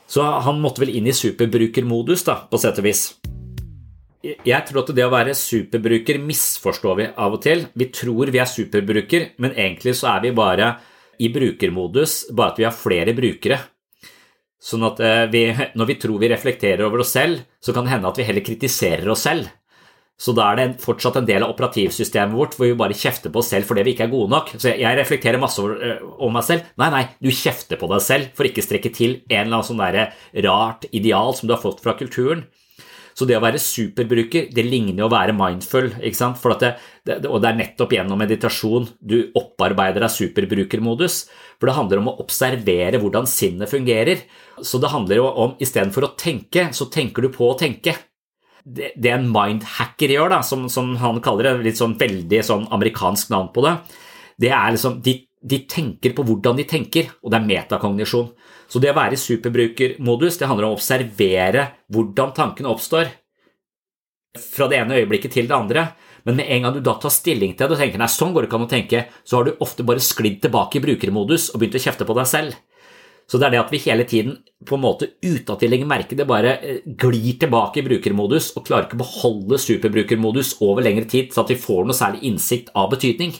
[0.07, 3.09] Så han måtte vel inn i superbrukermodus, da, på sett og vis.
[4.23, 7.67] Jeg tror at det å være superbruker misforstår vi av og til.
[7.79, 10.77] Vi tror vi er superbruker, men egentlig så er vi bare
[11.23, 13.59] i brukermodus, bare at vi har flere brukere.
[14.63, 15.45] Sånn at eh, vi,
[15.77, 18.45] når vi tror vi reflekterer over oss selv, så kan det hende at vi heller
[18.45, 19.51] kritiserer oss selv.
[20.17, 23.43] Så da er det fortsatt en del av operativsystemet vårt hvor vi bare kjefter på
[23.43, 24.55] oss selv fordi vi ikke er gode nok.
[24.57, 26.71] Så jeg reflekterer masse over, eh, meg selv.
[26.81, 29.69] Nei, nei, du kjefter på deg selv for ikke å strekke til en eller annen
[29.69, 32.47] sånn rart ideal som du har fått fra kulturen.
[33.17, 35.89] Så det å være superbruker, det ligner jo å være mindful.
[36.05, 36.43] ikke sant?
[36.61, 36.75] Det,
[37.09, 41.23] det, og det er nettopp gjennom meditasjon du opparbeider deg superbrukermodus.
[41.57, 44.27] For det handler om å observere hvordan sinnet fungerer.
[44.61, 47.97] Så det handler jo om istedenfor å tenke, så tenker du på å tenke.
[48.67, 53.31] Det, en mindhacker gjør, da, som, som, han kaller det, litt sånn veldig sånn amerikansk
[53.33, 53.77] navn på det,
[54.43, 58.29] det er liksom de, de tenker på hvordan de tenker, og det er metakognisjon.
[58.67, 63.13] Så det å være i superbrukermodus det handler om å observere hvordan tankene oppstår
[64.43, 65.89] fra det ene øyeblikket til det andre.
[66.27, 68.45] Men med en gang du da tar stilling til det og tenker nei, sånn går
[68.45, 71.63] det ikke an å tenke, så har du ofte bare sklidd tilbake i brukermodus og
[71.63, 72.57] begynt å kjefte på deg selv.
[73.27, 75.89] Så det er det at vi hele tiden på en måte uten at vi legger
[75.91, 80.87] merke det, bare eh, glir tilbake i brukermodus og klarer ikke å beholde superbrukermodus over
[80.87, 83.35] lengre tid, så at vi får noe særlig innsikt av betydning.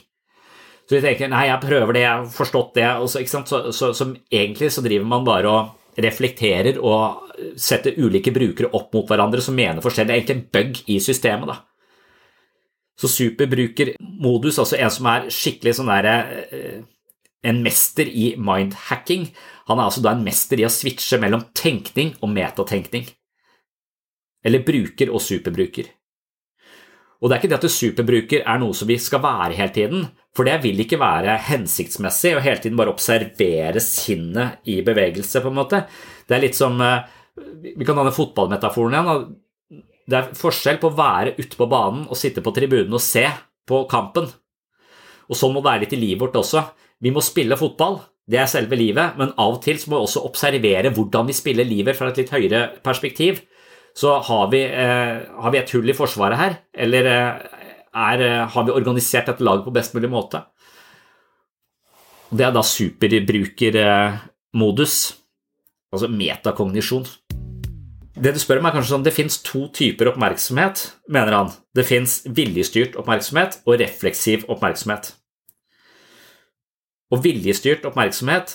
[0.87, 2.87] Så vi tenker nei, jeg prøver det, jeg har forstått det.
[3.11, 8.71] Så, så, så, så, egentlig så driver man bare og reflekterer og setter ulike brukere
[8.77, 10.09] opp mot hverandre som mener forskjellig.
[10.09, 11.51] Det er egentlig en bug i systemet.
[11.51, 11.59] da.
[12.97, 16.15] Så superbrukermodus, altså en som er skikkelig sånn derre
[16.51, 16.85] eh,
[17.47, 19.29] En mester i mindhacking.
[19.69, 23.05] Han er altså da en mester i å switche mellom tenkning og metatenkning.
[24.43, 25.93] Eller bruker og superbruker.
[27.21, 30.07] Og det er ikke det at superbruker er noe som vi skal være hele tiden,
[30.37, 35.53] for det vil ikke være hensiktsmessig å hele tiden bare observere sinnet i bevegelse, på
[35.53, 35.83] en måte.
[36.29, 37.07] Det er litt som eh,
[37.77, 39.31] Vi kan ha den fotballmetaforen igjen.
[40.07, 43.25] Det er forskjell på å være ute på banen og sitte på tribunen og se
[43.67, 44.29] på kampen.
[45.27, 46.63] Og sånn må det være litt i livet vårt også.
[47.03, 50.25] Vi må spille fotball, det er selve livet, men av og til må vi også
[50.27, 53.43] observere hvordan vi spiller livet fra et litt høyere perspektiv.
[53.97, 57.33] Så har vi, eh, har vi et hull i forsvaret her, eller eh,
[57.97, 60.43] er, eh, har vi organisert dette laget på best mulig måte.
[62.29, 65.15] Det er da superbrukermodus,
[65.93, 67.07] altså metakognisjon.
[68.17, 70.77] Det du spør om, er kanskje sånn det fins to typer oppmerksomhet,
[71.13, 71.49] mener han.
[71.77, 75.05] Det fins viljestyrt oppmerksomhet og refleksiv oppmerksomhet.
[77.13, 78.49] Og viljestyrt oppmerksomhet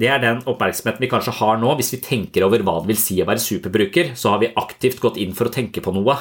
[0.00, 1.74] det er den oppmerksomheten vi kanskje har nå.
[1.76, 5.02] Hvis vi tenker over hva det vil si å være superbruker, så har vi aktivt
[5.02, 6.16] gått inn for å tenke på noe.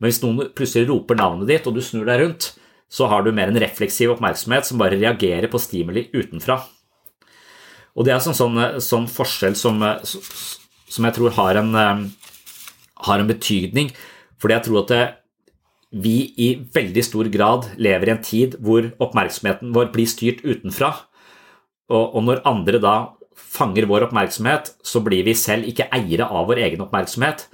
[0.00, 2.52] Men hvis noen plutselig roper navnet ditt, og du snur deg rundt,
[2.92, 6.58] så har du mer en refleksiv oppmerksomhet som bare reagerer på stimuli utenfra.
[7.92, 11.72] Og det er en sånn, sånn forskjell som, som, jeg tror har en,
[13.08, 13.92] har en betydning,
[14.40, 15.02] fordi jeg tror at det,
[15.92, 20.94] vi i veldig stor grad lever i en tid hvor oppmerksomheten vår blir styrt utenfra.
[21.92, 22.94] Og, og når andre da
[23.36, 27.46] fanger vår oppmerksomhet, så blir vi selv ikke eiere av vår egen oppmerksomhet.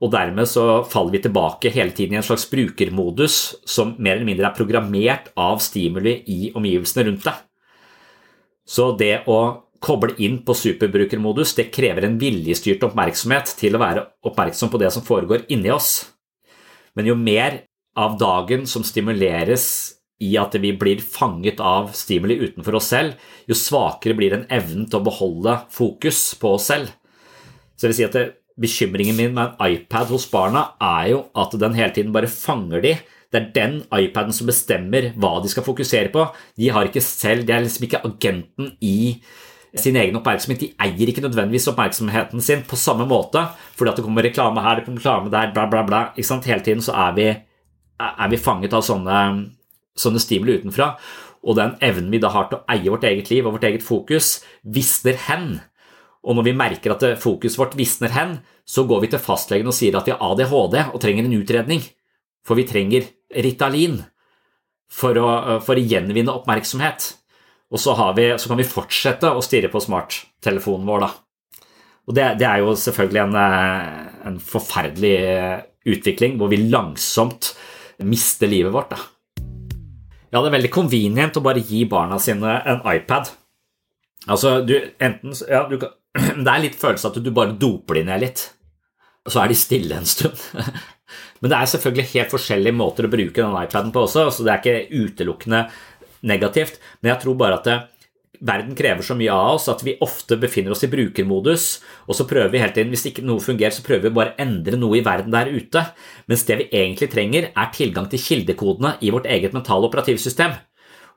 [0.00, 4.28] Og dermed så faller vi tilbake hele tiden i en slags brukermodus som mer eller
[4.28, 7.42] mindre er programmert av stimuli i omgivelsene rundt deg.
[8.64, 9.40] Så det å
[9.80, 14.92] koble inn på superbrukermodus det krever en viljestyrt oppmerksomhet til å være oppmerksom på det
[14.94, 16.10] som foregår inni oss.
[16.96, 17.62] Men jo mer
[17.98, 19.66] av dagen som stimuleres
[20.20, 23.16] i at vi blir fanget av stimuli utenfor oss selv,
[23.48, 26.92] jo svakere blir den evnen til å beholde fokus på oss selv.
[27.76, 28.26] Så det vil si at det,
[28.60, 32.82] Bekymringen min med en iPad hos barna er jo at den hele tiden bare fanger
[32.84, 32.90] de.
[33.32, 36.26] Det er den iPaden som bestemmer hva de skal fokusere på.
[36.58, 39.22] De har ikke selv, de er liksom ikke agenten i
[39.72, 40.60] sin egen oppmerksomhet.
[40.60, 43.46] De eier ikke nødvendigvis oppmerksomheten sin på samme måte,
[43.78, 46.02] fordi at det kommer reklame her, det kommer reklame der, bla, bla, bla.
[46.18, 47.28] Hele tiden så er vi,
[48.02, 49.22] er vi fanget av sånne
[50.00, 50.94] sånne stimuli utenfra,
[51.40, 53.84] og den evnen vi da har til å eie vårt eget liv og vårt eget
[53.84, 55.60] fokus, visner hen.
[56.20, 58.38] Og når vi merker at fokuset vårt visner hen,
[58.68, 61.80] så går vi til fastlegen og sier at vi har ADHD og trenger en utredning,
[62.44, 64.02] for vi trenger Ritalin
[64.90, 65.30] for å,
[65.64, 67.14] for å gjenvinne oppmerksomhet.
[67.70, 71.10] Og så, vi, så, kan vi fortsette å stirre på smarttelefonen vår, da.
[72.10, 73.36] Og det, det er jo selvfølgelig en,
[74.26, 75.16] en forferdelig
[75.90, 77.52] utvikling hvor vi langsomt
[78.02, 78.96] mister livet vårt.
[78.96, 79.19] da.
[80.30, 83.32] Ja, det er veldig convenient å bare gi barna sine en iPad.
[84.30, 85.96] Altså, du enten ja, du kan,
[86.44, 88.42] Det er litt følelse at du bare doper de ned litt,
[89.26, 90.38] og så er de stille en stund.
[91.40, 94.52] Men det er selvfølgelig helt forskjellige måter å bruke den iPaden på også, så det
[94.52, 95.62] er ikke utelukkende
[96.28, 96.78] negativt.
[97.00, 97.78] Men jeg tror bare at det,
[98.40, 101.66] verden krever så mye av oss at vi ofte befinner oss i brukermodus,
[102.08, 104.40] og så prøver vi hele tiden, hvis ikke noe fungerer, så prøver vi bare å
[104.42, 105.84] endre noe i verden der ute.
[106.30, 110.56] Mens det vi egentlig trenger, er tilgang til kildekodene i vårt eget mentale operativsystem.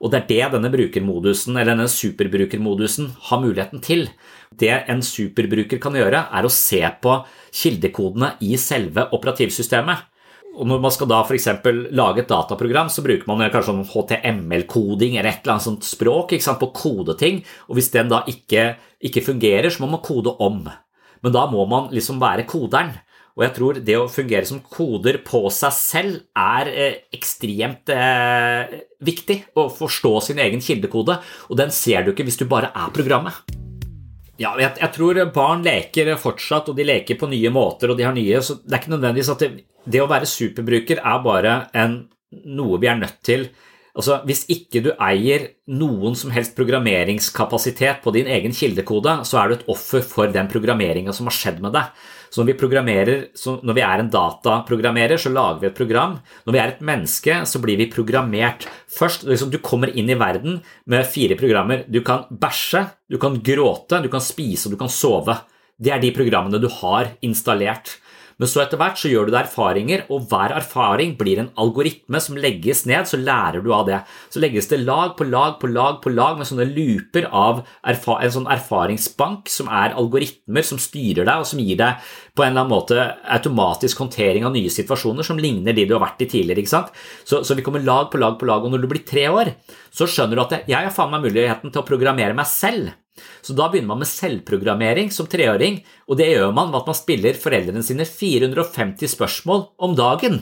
[0.03, 4.09] Og det er det denne brukermodusen, eller denne superbrukermodusen har muligheten til.
[4.51, 7.21] Det en superbruker kan gjøre, er å se på
[7.55, 10.09] kildekodene i selve operativsystemet.
[10.53, 11.47] Og når man skal da f.eks.
[11.97, 16.35] lage et dataprogram, så bruker man kanskje sånn HTML-koding eller et eller annet sånt språk
[16.37, 17.41] sant, på å kode ting.
[17.69, 20.61] Og hvis den da ikke, ikke, fungerer, så må man kode om.
[21.25, 22.93] Men da må man liksom være koderen.
[23.33, 28.77] Og jeg tror det å fungere som koder på seg selv er eh, ekstremt eh,
[29.01, 29.39] viktig.
[29.57, 31.17] Å forstå sin egen kildekode,
[31.49, 33.41] og den ser du ikke hvis du bare er programmet.
[34.41, 38.07] Ja, jeg, jeg, tror barn leker fortsatt, og de leker på nye måter, og de
[38.07, 39.51] har nye Så det er ikke nødvendigvis at det,
[39.85, 41.99] det å være superbruker er bare en,
[42.49, 43.45] noe vi er nødt til.
[43.93, 49.49] Altså, Hvis ikke du eier noen som helst programmeringskapasitet på din egen kildekode, så er
[49.49, 51.93] du et offer for den programmeringa som har skjedd med deg.
[52.33, 53.19] Så når vi, programmerer,
[53.61, 56.15] når vi er en dataprogrammerer, så lager vi et program.
[56.47, 58.65] Når vi er et menneske, så blir vi programmert.
[58.89, 61.85] Først, liksom, Du kommer inn i verden med fire programmer.
[61.85, 65.37] Du kan bæsje, du kan gråte, du kan spise og du kan sove.
[65.77, 67.99] Det er de programmene du har installert.
[68.43, 72.19] Men så etter hvert så gjør du deg erfaringer, og hver erfaring blir en algoritme
[72.19, 74.01] som legges ned, så lærer du av det.
[74.33, 78.33] Så legges det lag på lag på lag på lag med sånne looper av en
[78.35, 82.65] sånn erfaringsbank som er algoritmer som styrer deg, og som gir deg på en eller
[82.65, 86.65] annen måte automatisk håndtering av nye situasjoner som ligner de du har vært i tidligere.
[86.65, 86.91] ikke sant?
[87.23, 89.53] Så, så vi kommer lag på lag på lag, og når du blir tre år,
[89.87, 92.91] så skjønner du at jeg har faen meg muligheten til å programmere meg selv.
[93.45, 96.97] Så da begynner man med selvprogrammering som treåring, og det gjør man ved at man
[96.97, 100.41] spiller foreldrene sine 450 spørsmål om dagen.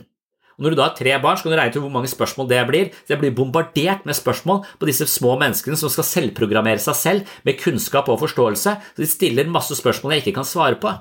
[0.55, 2.49] Og Når du da har tre barn, så kan du regne til hvor mange spørsmål
[2.51, 2.91] det blir.
[3.09, 7.57] Jeg blir bombardert med spørsmål på disse små menneskene som skal selvprogrammere seg selv med
[7.59, 8.75] kunnskap og forståelse.
[8.93, 10.93] Så de stiller masse spørsmål jeg ikke kan svare på.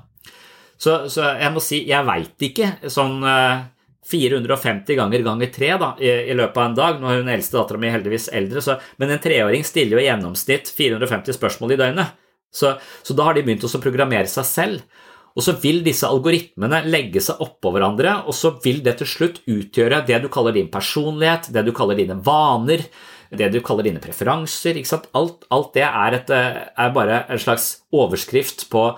[0.81, 3.69] Så, så jeg må si, jeg veit ikke sånn uh,
[4.11, 6.99] 450 ganger ganger tre da, i, i, løpet av en dag.
[7.01, 10.09] Nå er hun eldste dattera mi heldigvis eldre, så, men en treåring stiller jo i
[10.09, 12.19] gjennomsnitt 450 spørsmål i døgnet.
[12.51, 12.75] Så,
[13.07, 15.07] så da har de begynt å programmere seg selv.
[15.39, 19.39] Og så vil disse algoritmene legge seg oppå hverandre, og så vil det til slutt
[19.47, 22.83] utgjøre det du kaller din personlighet, det du kaller dine vaner,
[23.31, 24.81] det du kaller dine preferanser.
[25.15, 28.89] Alt, alt, det er, et, er bare en slags overskrift på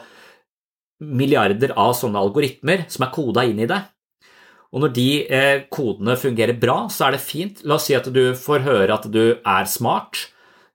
[1.03, 3.83] milliarder av sånne algoritmer som er koda inn i det.
[4.73, 7.61] Og når de eh, kodene fungerer bra, så er det fint.
[7.69, 10.29] La oss si at du får høre at du er smart,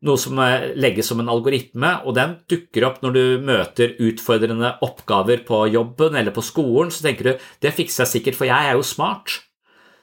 [0.05, 4.75] noe som eh, legges som en algoritme, og den dukker opp når du møter utfordrende
[4.85, 8.69] oppgaver på jobben eller på skolen, så tenker du det fikser jeg sikkert, for jeg
[8.69, 9.39] er jo smart.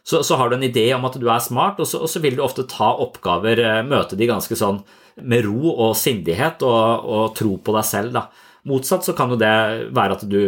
[0.05, 2.21] Så, så har du en idé om at du er smart, og så, og så,
[2.21, 4.83] vil du ofte ta oppgaver, eh, møte de ganske sånn
[5.23, 8.19] med ro og sindighet og, og tro på deg selv.
[8.19, 8.27] Da.
[8.67, 9.55] Motsatt så kan jo det
[9.95, 10.41] være at du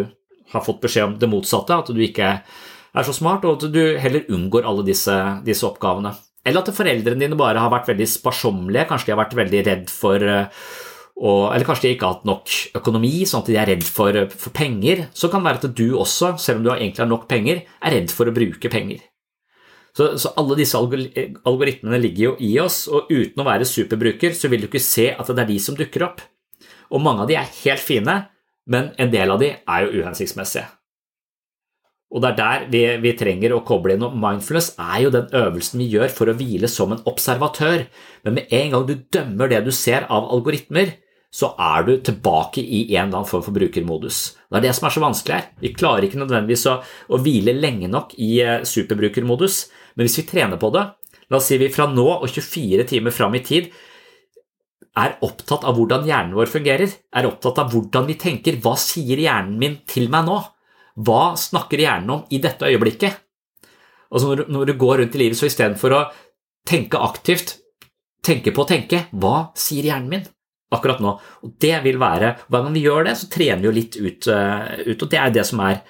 [0.50, 2.40] har fått beskjed om det motsatte, at du ikke
[2.96, 5.14] er så smart, og at du heller unngår alle disse,
[5.46, 6.14] disse oppgavene.
[6.46, 9.88] Eller at foreldrene dine bare har vært veldig sparsommelige, kanskje de har vært veldig redd
[9.90, 10.22] for
[11.16, 13.84] og, eh, eller kanskje de ikke har hatt nok økonomi, sånn at de er redd
[13.88, 15.06] for, for, penger.
[15.16, 17.96] Så kan det være at du også, selv om du egentlig har nok penger, er
[17.96, 19.02] redd for å bruke penger.
[19.96, 24.52] Så, så alle disse algoritmene ligger jo i oss, og uten å være superbruker, så
[24.52, 26.20] vil du ikke se at det er de som dukker opp.
[26.92, 28.20] Og mange av de er helt fine,
[28.68, 30.68] men en del av de er jo uhensiktsmessige.
[32.14, 34.04] Og det er der vi, vi, trenger å koble inn.
[34.06, 37.88] Og mindfulness er jo den øvelsen vi gjør for å hvile som en observatør.
[38.26, 40.94] Men med en gang du dømmer det du ser av algoritmer,
[41.36, 44.20] så er du tilbake i en eller annen form for brukermodus.
[44.46, 45.50] Det er det som er så vanskelig her.
[45.60, 46.78] Vi klarer ikke nødvendigvis å,
[47.12, 49.66] å hvile lenge nok i uh, superbrukermodus,
[49.98, 50.86] men hvis vi trener på det,
[51.26, 53.68] la oss si vi fra nå og 24 timer fram i tid
[54.96, 59.20] er opptatt av hvordan hjernen vår fungerer, er opptatt av hvordan vi tenker, hva sier
[59.20, 60.38] hjernen min til meg nå?
[60.96, 63.18] Hva snakker hjernen om i dette øyeblikket?
[64.10, 66.04] Altså når, når du går rundt i livet, så istedenfor å
[66.66, 67.56] tenke aktivt,
[68.24, 70.24] tenke på å tenke, hva sier hjernen min
[70.72, 71.12] akkurat nå?
[71.44, 74.28] Og det vil være, Hver gang vi gjør det, så trener vi jo litt ut,
[74.32, 75.82] uh, ut og det er det som er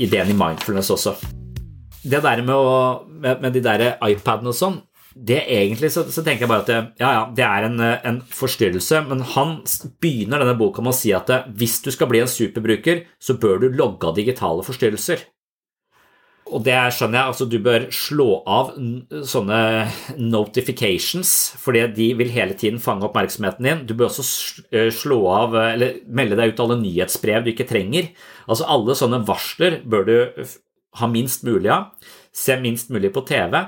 [0.00, 1.16] ideen i mindfulness også.
[2.02, 4.78] Det der med, å, med, med de der iPadene og sånn,
[5.14, 8.22] det egentlig så, så, tenker jeg bare at det, ja, ja, det er en, en,
[8.32, 9.58] forstyrrelse, men han
[10.02, 13.36] begynner denne boka med å si at det, hvis du skal bli en superbruker, så
[13.40, 15.26] bør du logge av digitale forstyrrelser.
[16.52, 18.72] Og det skjønner jeg, altså du bør slå av
[19.28, 19.60] sånne
[20.20, 23.84] notifications, fordi de vil hele tiden fange oppmerksomheten din.
[23.88, 28.10] Du bør også eh, slå av, eller melde deg ut alle nyhetsbrev du ikke trenger.
[28.48, 30.16] Altså alle sånne varsler bør du
[31.00, 31.92] ha minst mulig av.
[32.32, 33.58] Se minst mulig på TV.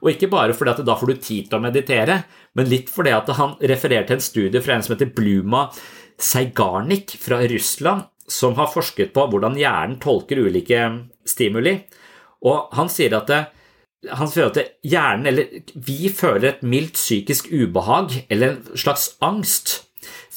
[0.00, 2.22] Og ikke bare fordi at da får du tid til å meditere,
[2.56, 5.66] men litt fordi at han refererer til en studie fra en som heter Bluma
[6.20, 10.82] Seigarnik fra Russland, som har forsket på hvordan hjernen tolker ulike
[11.28, 11.76] stimuli.
[12.46, 17.50] Og han sier at, det, han sier at hjernen, eller vi føler et mildt psykisk
[17.52, 19.80] ubehag eller en slags angst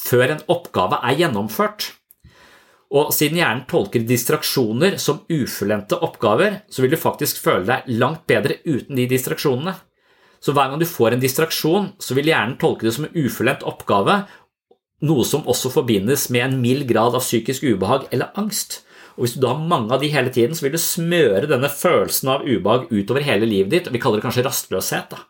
[0.04, 1.94] før en oppgave er gjennomført.
[2.94, 8.28] Og siden hjernen tolker distraksjoner som ufullendte oppgaver, så vil du faktisk føle deg langt
[8.30, 9.74] bedre uten de distraksjonene.
[10.44, 13.64] Så hver gang du får en distraksjon, så vil hjernen tolke det som en ufullendt
[13.66, 14.22] oppgave,
[15.04, 18.84] noe som også forbindes med en mild grad av psykisk ubehag eller angst.
[19.16, 21.70] Og Hvis du da har mange av de hele tiden, så vil du smøre denne
[21.70, 25.14] følelsen av ubehag utover hele livet ditt, og vi kaller det kanskje rastløshet.
[25.14, 25.22] Da.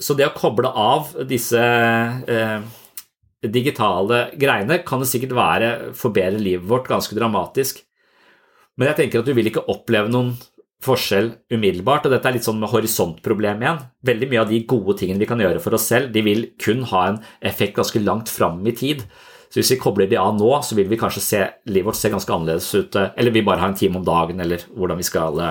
[0.00, 2.62] Så det å koble av disse eh,
[3.50, 7.82] digitale greiene kan det sikkert være forbedre livet vårt ganske dramatisk.
[8.78, 10.36] Men jeg tenker at du vil ikke oppleve noen
[10.82, 13.82] forskjell umiddelbart, og dette er litt sånn med horisontproblem igjen.
[14.06, 16.82] Veldig mye av de gode tingene vi kan gjøre for oss selv, de vil kun
[16.90, 19.04] ha en effekt ganske langt fram i tid.
[19.52, 22.10] Så hvis vi kobler de av nå, så vil vi kanskje se livet vårt se
[22.10, 25.42] ganske annerledes ut, eller vi bare har en time om dagen, eller hvordan vi skal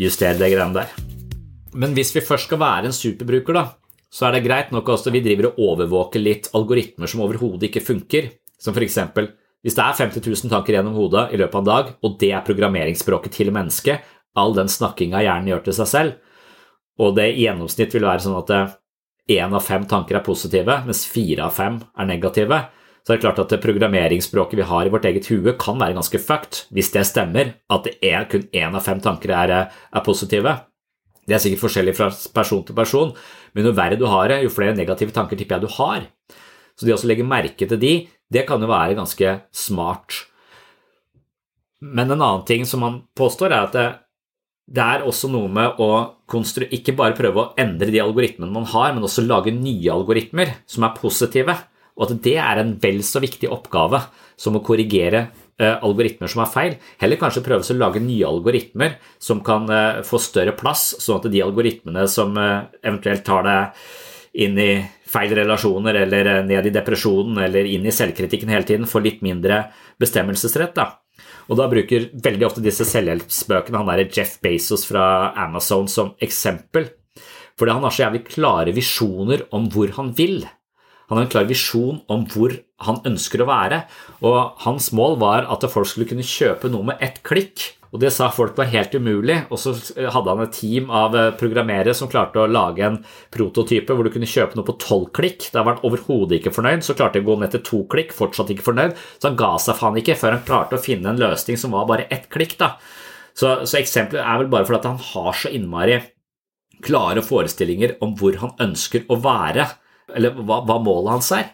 [0.00, 0.94] justere det greiene der.
[1.76, 3.66] Men hvis vi først skal være en superbruker, da,
[4.16, 7.84] så er det greit nok også vi driver og overvåker litt algoritmer som overhodet ikke
[7.84, 8.30] funker.
[8.56, 9.28] Som eksempel,
[9.60, 12.30] hvis det er 50 000 tanker gjennom hodet i løpet av en dag, og det
[12.32, 14.06] er programmeringsspråket til mennesket,
[14.36, 16.14] all den snakkinga hjernen gjør til seg selv,
[16.96, 18.54] og det i gjennomsnitt vil være sånn at
[19.36, 22.62] én av fem tanker er positive, mens fire av fem er negative,
[23.04, 25.98] så er det klart at det programmeringsspråket vi har i vårt eget hue, kan være
[25.98, 30.06] ganske fucked hvis det stemmer, at det er kun én av fem tanker er, er
[30.06, 30.56] positive.
[31.26, 33.12] Det er sikkert forskjellig fra person til person,
[33.54, 36.06] men jo verre du har det, jo flere negative tanker tipper jeg du har.
[36.78, 37.94] Så det å legge merke til de,
[38.30, 40.22] det kan jo være ganske smart.
[41.82, 43.86] Men en annen ting som man påstår, er at det,
[44.66, 45.90] det er også noe med å
[46.26, 50.86] ikke bare prøve å endre de algoritmene man har, men også lage nye algoritmer som
[50.86, 51.54] er positive.
[51.96, 54.02] Og at det er en vel så viktig oppgave
[54.36, 55.28] som å korrigere
[55.64, 56.74] algoritmer som er feil.
[57.00, 61.30] Heller kanskje prøve å lage nye algoritmer som kan eh, få større plass, sånn at
[61.32, 63.86] de algoritmene som eh, eventuelt tar deg
[64.46, 64.70] inn i
[65.08, 69.62] feil relasjoner eller ned i depresjonen eller inn i selvkritikken hele tiden, får litt mindre
[70.02, 70.74] bestemmelsesrett.
[70.76, 70.90] da.
[71.48, 76.90] Og da bruker veldig ofte disse selvhjelpsbøkene han der Jeff Bezos fra Amazon som eksempel
[77.56, 80.42] fordi han har så jævlig klare visjoner om hvor han vil.
[81.06, 83.84] Han har en klar visjon om hvor han ønsker å være,
[84.26, 87.72] og hans mål var at folk skulle kunne kjøpe noe med ett klikk.
[87.94, 91.30] Og Det sa folk var helt umulig, og så hadde han et team av eh,
[91.38, 92.98] programmerere som klarte å lage en
[93.32, 95.46] prototype hvor du kunne kjøpe noe på tolv klikk.
[95.54, 98.12] Da var han overhodet ikke fornøyd, så klarte han å gå ned til to klikk,
[98.12, 98.98] fortsatt ikke fornøyd.
[99.16, 101.88] Så han ga seg faen ikke før han klarte å finne en løsning som var
[101.88, 102.58] bare ett klikk.
[102.60, 102.74] da.
[103.36, 106.00] Så, så eksempelet er vel bare fordi han har så innmari
[106.84, 109.70] klare forestillinger om hvor han ønsker å være,
[110.14, 111.52] eller hva, hva målet hans er.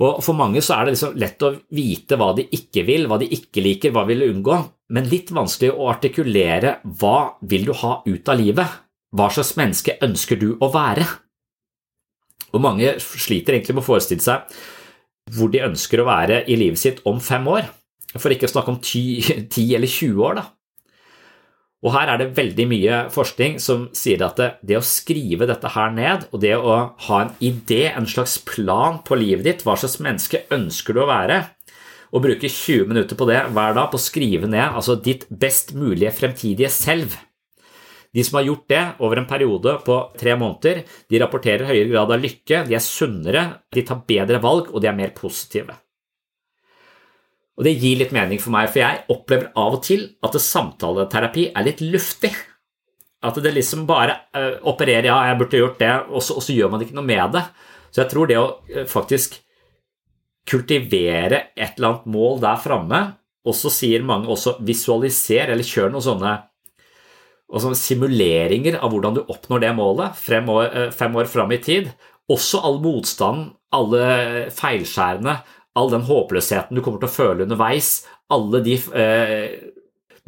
[0.00, 3.18] Og For mange så er det liksom lett å vite hva de ikke vil, hva
[3.20, 4.56] de ikke liker, hva de vil unngå,
[4.96, 8.78] men litt vanskelig å artikulere hva vil du ha ut av livet?
[9.12, 11.04] Hva slags menneske ønsker du å være?
[12.54, 14.48] Og Mange sliter egentlig med å forestille seg
[15.30, 17.68] hvor de ønsker å være i livet sitt om fem år,
[18.16, 19.20] for ikke å snakke om ti,
[19.54, 20.40] ti eller 20 år.
[20.40, 20.46] da.
[21.80, 25.70] Og Her er det veldig mye forskning som sier at det, det, å skrive dette
[25.72, 26.74] her ned, og det å
[27.06, 31.08] ha en idé, en slags plan på livet ditt, hva slags menneske ønsker du å
[31.08, 31.40] være,
[32.12, 35.72] og bruke 20 minutter på det hver dag, på å skrive ned altså ditt best
[35.78, 37.16] mulige fremtidige selv.
[38.12, 42.12] De som har gjort det over en periode på tre måneder, de rapporterer høyere grad
[42.12, 45.78] av lykke, de er sunnere, de tar bedre valg, og de er mer positive.
[47.60, 51.50] Og det gir litt mening for meg, for jeg opplever av og til at samtaleterapi
[51.52, 52.30] er litt luftig.
[53.20, 56.54] At det liksom bare uh, opererer, ja, jeg burde gjort det, og så, og så,
[56.56, 57.42] gjør man ikke noe med det.
[57.92, 59.36] Så jeg tror det å uh, faktisk
[60.48, 63.02] kultivere et eller annet mål der framme,
[63.44, 66.38] og så sier mange også visualiser, eller kjør noen sånne
[67.50, 71.60] sånne simuleringer av hvordan du oppnår det målet fem år, uh, fem år fram i
[71.60, 71.92] tid.
[72.32, 75.42] Også all motstanden, alle feilskjærene,
[75.78, 78.00] all den håpløsheten du kommer til å føle underveis,
[78.32, 79.70] alle de eh,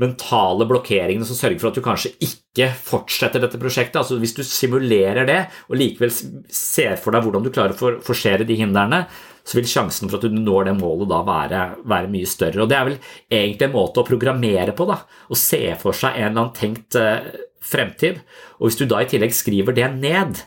[0.01, 3.99] mentale blokkeringene som sørger for at du kanskje ikke fortsetter dette prosjektet.
[4.01, 8.47] altså Hvis du simulerer det og likevel ser for deg hvordan du klarer å forsere
[8.49, 9.05] de hindrene,
[9.43, 12.63] så vil sjansen for at du når det målet da være, være, mye større.
[12.63, 16.17] Og Det er vel egentlig en måte å programmere på, da, å se for seg
[16.17, 17.33] en eller annen tenkt eh,
[17.63, 18.23] fremtid.
[18.61, 20.45] Og Hvis du da i tillegg skriver det ned,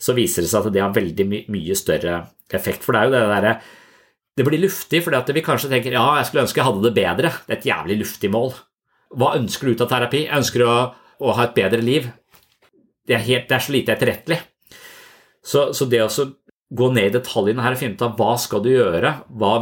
[0.00, 2.20] så viser det seg at det har veldig my mye større
[2.52, 2.84] effekt.
[2.84, 3.56] For det er jo det derre
[4.34, 7.32] det blir luftig fordi vi kanskje tenker ja, jeg skulle ønske jeg hadde det bedre.
[7.46, 8.54] Det er et jævlig luftig mål.
[9.14, 10.24] Hva ønsker du ut av terapi?
[10.26, 10.74] Jeg ønsker å,
[11.22, 12.08] å ha et bedre liv.
[13.04, 14.40] Det er, helt, det er så lite etterrettelig.
[15.44, 16.28] Så, så, det å
[16.74, 19.12] gå ned i detaljene her og finne ut av hva skal du gjøre,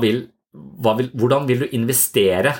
[0.00, 0.20] vil,
[0.54, 2.54] vil, hvordan vil du investere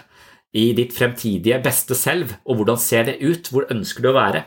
[0.59, 4.43] i ditt fremtidige beste selv, og hvordan ser det ut, hvor ønsker du å være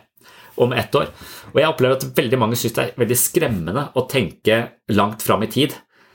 [0.62, 1.10] om ett år?
[1.54, 4.60] Og Jeg opplever at veldig mange syns det er veldig skremmende å tenke
[4.94, 5.74] langt fram i tid.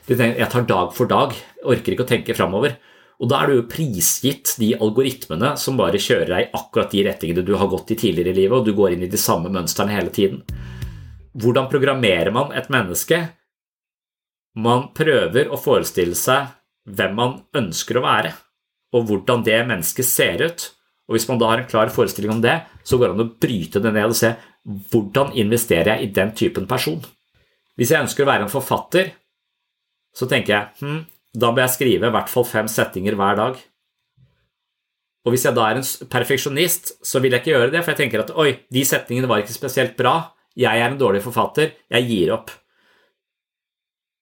[0.09, 2.79] Jeg tar dag for dag, orker ikke å tenke framover.
[3.21, 7.03] Og da er du jo prisgitt de algoritmene som bare kjører deg i akkurat de
[7.05, 9.51] retningene du har gått i tidligere i livet, og du går inn i de samme
[9.53, 10.41] mønstrene hele tiden.
[11.37, 13.21] Hvordan programmerer man et menneske?
[14.57, 16.49] Man prøver å forestille seg
[16.89, 18.33] hvem man ønsker å være,
[18.97, 20.71] og hvordan det mennesket ser ut.
[21.05, 23.31] Og Hvis man da har en klar forestilling om det, så går det an å
[23.45, 24.33] bryte det ned og se
[24.65, 26.99] hvordan investerer jeg i den typen person.
[27.77, 29.13] Hvis jeg ønsker å være en forfatter,
[30.15, 31.01] så tenker jeg hm,
[31.31, 33.59] da bør jeg skrive i hvert fall fem settinger hver dag.
[35.21, 38.01] Og hvis jeg da er en perfeksjonist, så vil jeg ikke gjøre det, for jeg
[38.03, 42.07] tenker at oi, de setningene var ikke spesielt bra, jeg er en dårlig forfatter, jeg
[42.09, 42.51] gir opp.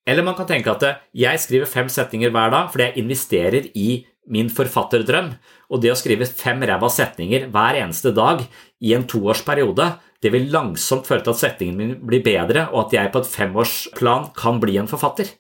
[0.10, 0.86] Eller man kan tenke at
[1.18, 3.90] jeg skriver fem setninger hver dag fordi jeg investerer i
[4.30, 5.32] min forfatterdrøm,
[5.74, 8.44] og det å skrive fem ræva setninger hver eneste dag
[8.86, 9.88] i en toårsperiode,
[10.22, 13.32] det vil langsomt føre til at setningen min blir bedre, og at jeg på et
[13.32, 15.32] femårsplan kan bli en forfatter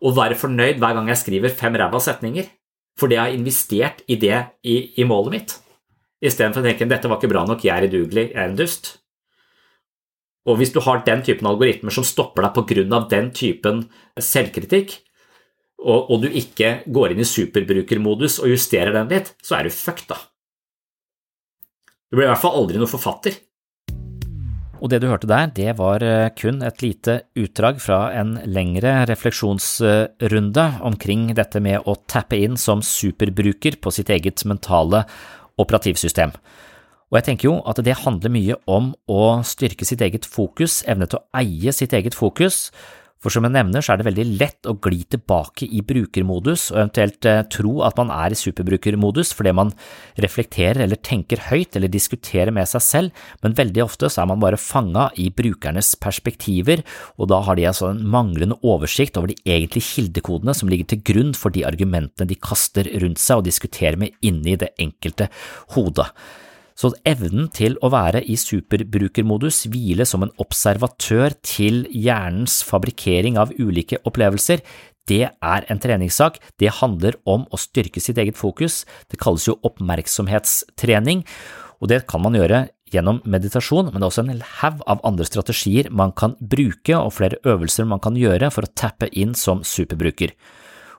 [0.00, 2.48] og være fornøyd hver gang jeg skriver fem ræva setninger,
[2.98, 5.54] fordi jeg har investert i det i, i målet mitt,
[6.24, 8.94] istedenfor å tenke dette var ikke bra nok, jeg er udugelig, jeg er en dust.
[10.48, 13.00] Og hvis du har den typen algoritmer som stopper deg pga.
[13.10, 13.84] den typen
[14.16, 14.98] selvkritikk,
[15.80, 19.72] og, og, du ikke går inn i superbrukermodus og justerer den litt, så er du
[19.72, 20.18] fucked, da.
[22.10, 23.38] Du blir i hvert fall aldri noen forfatter.
[24.80, 29.02] Og det du hørte der, det var eh, kun et lite utdrag fra en lengre
[29.10, 35.04] refleksjonsrunde omkring dette med å tappe inn som superbruker på sitt eget mentale
[35.60, 36.32] operativsystem.
[37.10, 41.10] Og jeg tenker jo at det handler mye om å styrke sitt eget fokus, evne
[41.10, 42.70] til å eie sitt eget fokus,
[43.20, 46.78] for som jeg nevner, så er det veldig lett å gli tilbake i brukermodus og
[46.78, 49.74] eventuelt eh, tro at man er i superbrukermodus fordi man
[50.24, 54.40] reflekterer eller tenker høyt eller diskuterer med seg selv, men veldig ofte så er man
[54.40, 56.80] bare fanga i brukernes perspektiver,
[57.20, 61.04] og da har de altså en manglende oversikt over de egentlige kildekodene som ligger til
[61.12, 65.28] grunn for de argumentene de kaster rundt seg og diskuterer med inni det enkelte
[65.76, 66.08] hodet.
[66.80, 73.52] Så evnen til å være i superbrukermodus hvile som en observatør til hjernens fabrikkering av
[73.58, 74.62] ulike opplevelser,
[75.10, 76.38] det er en treningssak.
[76.56, 78.84] Det handler om å styrke sitt eget fokus.
[79.12, 81.24] Det kalles jo oppmerksomhetstrening,
[81.82, 85.26] og det kan man gjøre gjennom meditasjon, men det er også en haug av andre
[85.28, 89.64] strategier man kan bruke og flere øvelser man kan gjøre for å tappe inn som
[89.66, 90.32] superbruker.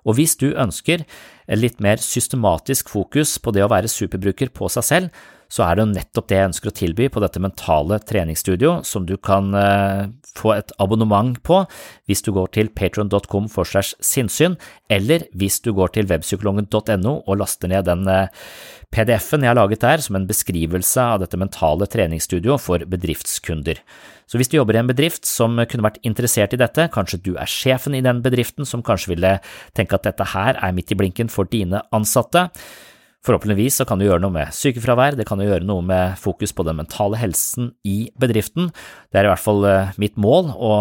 [0.05, 1.05] Og hvis du ønsker
[1.57, 5.21] litt mer systematisk fokus på det å være superbruker på seg selv,
[5.51, 9.17] så er det nettopp det jeg ønsker å tilby på dette mentale treningsstudio, som du
[9.19, 10.05] kan eh,
[10.37, 11.63] få et abonnement på
[12.07, 14.55] hvis du går til patron.com for segs sinnssyn,
[14.91, 18.31] eller hvis du går til webpsykologen.no og laster ned den eh,
[18.91, 23.79] PDF-en jeg har laget der som en beskrivelse av dette mentale treningsstudioet for bedriftskunder.
[24.31, 27.33] Så hvis du jobber i en bedrift som kunne vært interessert i dette, kanskje du
[27.35, 29.33] er sjefen i den bedriften som kanskje ville
[29.75, 32.47] tenke at dette her er midt i blinken for dine ansatte,
[33.21, 36.49] Forhåpentligvis så kan du gjøre noe med sykefravær, det kan du gjøre noe med fokus
[36.57, 38.71] på den mentale helsen i bedriften.
[39.13, 40.71] Det er i hvert fall eh, mitt mål å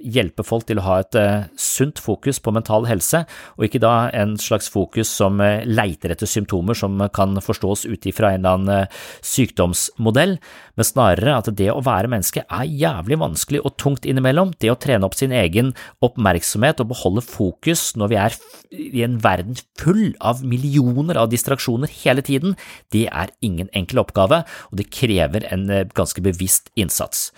[0.00, 3.20] hjelpe folk til å ha et eh, sunt fokus på mental helse,
[3.60, 8.08] og ikke da en slags fokus som eh, leiter etter symptomer som kan forstås ut
[8.08, 10.38] ifra en eller annen sykdomsmodell,
[10.80, 14.54] men snarere at det å være menneske er jævlig vanskelig og tungt innimellom.
[14.56, 18.40] Det å trene opp sin egen oppmerksomhet og beholde fokus når vi er
[18.72, 22.56] i en verden full av millioner av distraksjoner hele tiden,
[22.94, 27.30] det er ingen enkel oppgave, og det krever en eh, ganske bevisst innsats.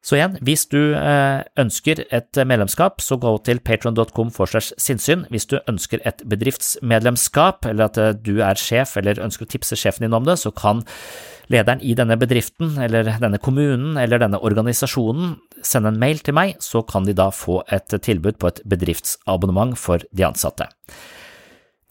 [0.00, 5.26] Så igjen, hvis du eh, ønsker et medlemskap, så gå til patron.com for segs sinnssyn.
[5.28, 9.76] Hvis du ønsker et bedriftsmedlemskap, eller at eh, du er sjef eller ønsker å tipse
[9.76, 10.80] sjefen din om det, så kan
[11.52, 16.56] lederen i denne bedriften, eller denne kommunen, eller denne organisasjonen sende en mail til meg,
[16.64, 20.70] så kan de da få et tilbud på et bedriftsabonnement for de ansatte.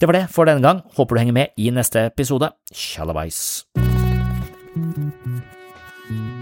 [0.02, 0.80] Det var det for denne gang.
[0.97, 2.50] Håper du henger med i neste episode.
[2.74, 3.66] Tjallabais.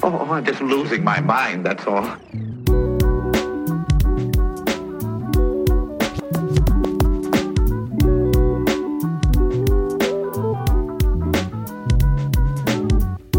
[0.03, 2.05] Oh, I'm just losing my mind, that's all.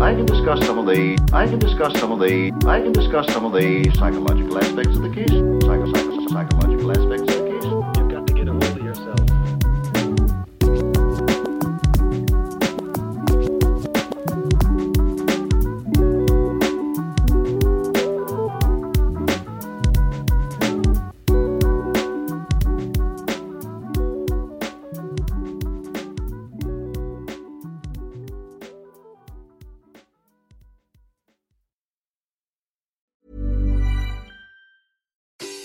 [0.01, 3.33] I can discuss some of the I can discuss some of the I can discuss
[3.33, 5.31] some of the psychological aspects of the case.
[5.63, 7.65] Psycho, psycho, psychological aspects of the case.
[7.97, 9.28] You've got to get a hold of yourself.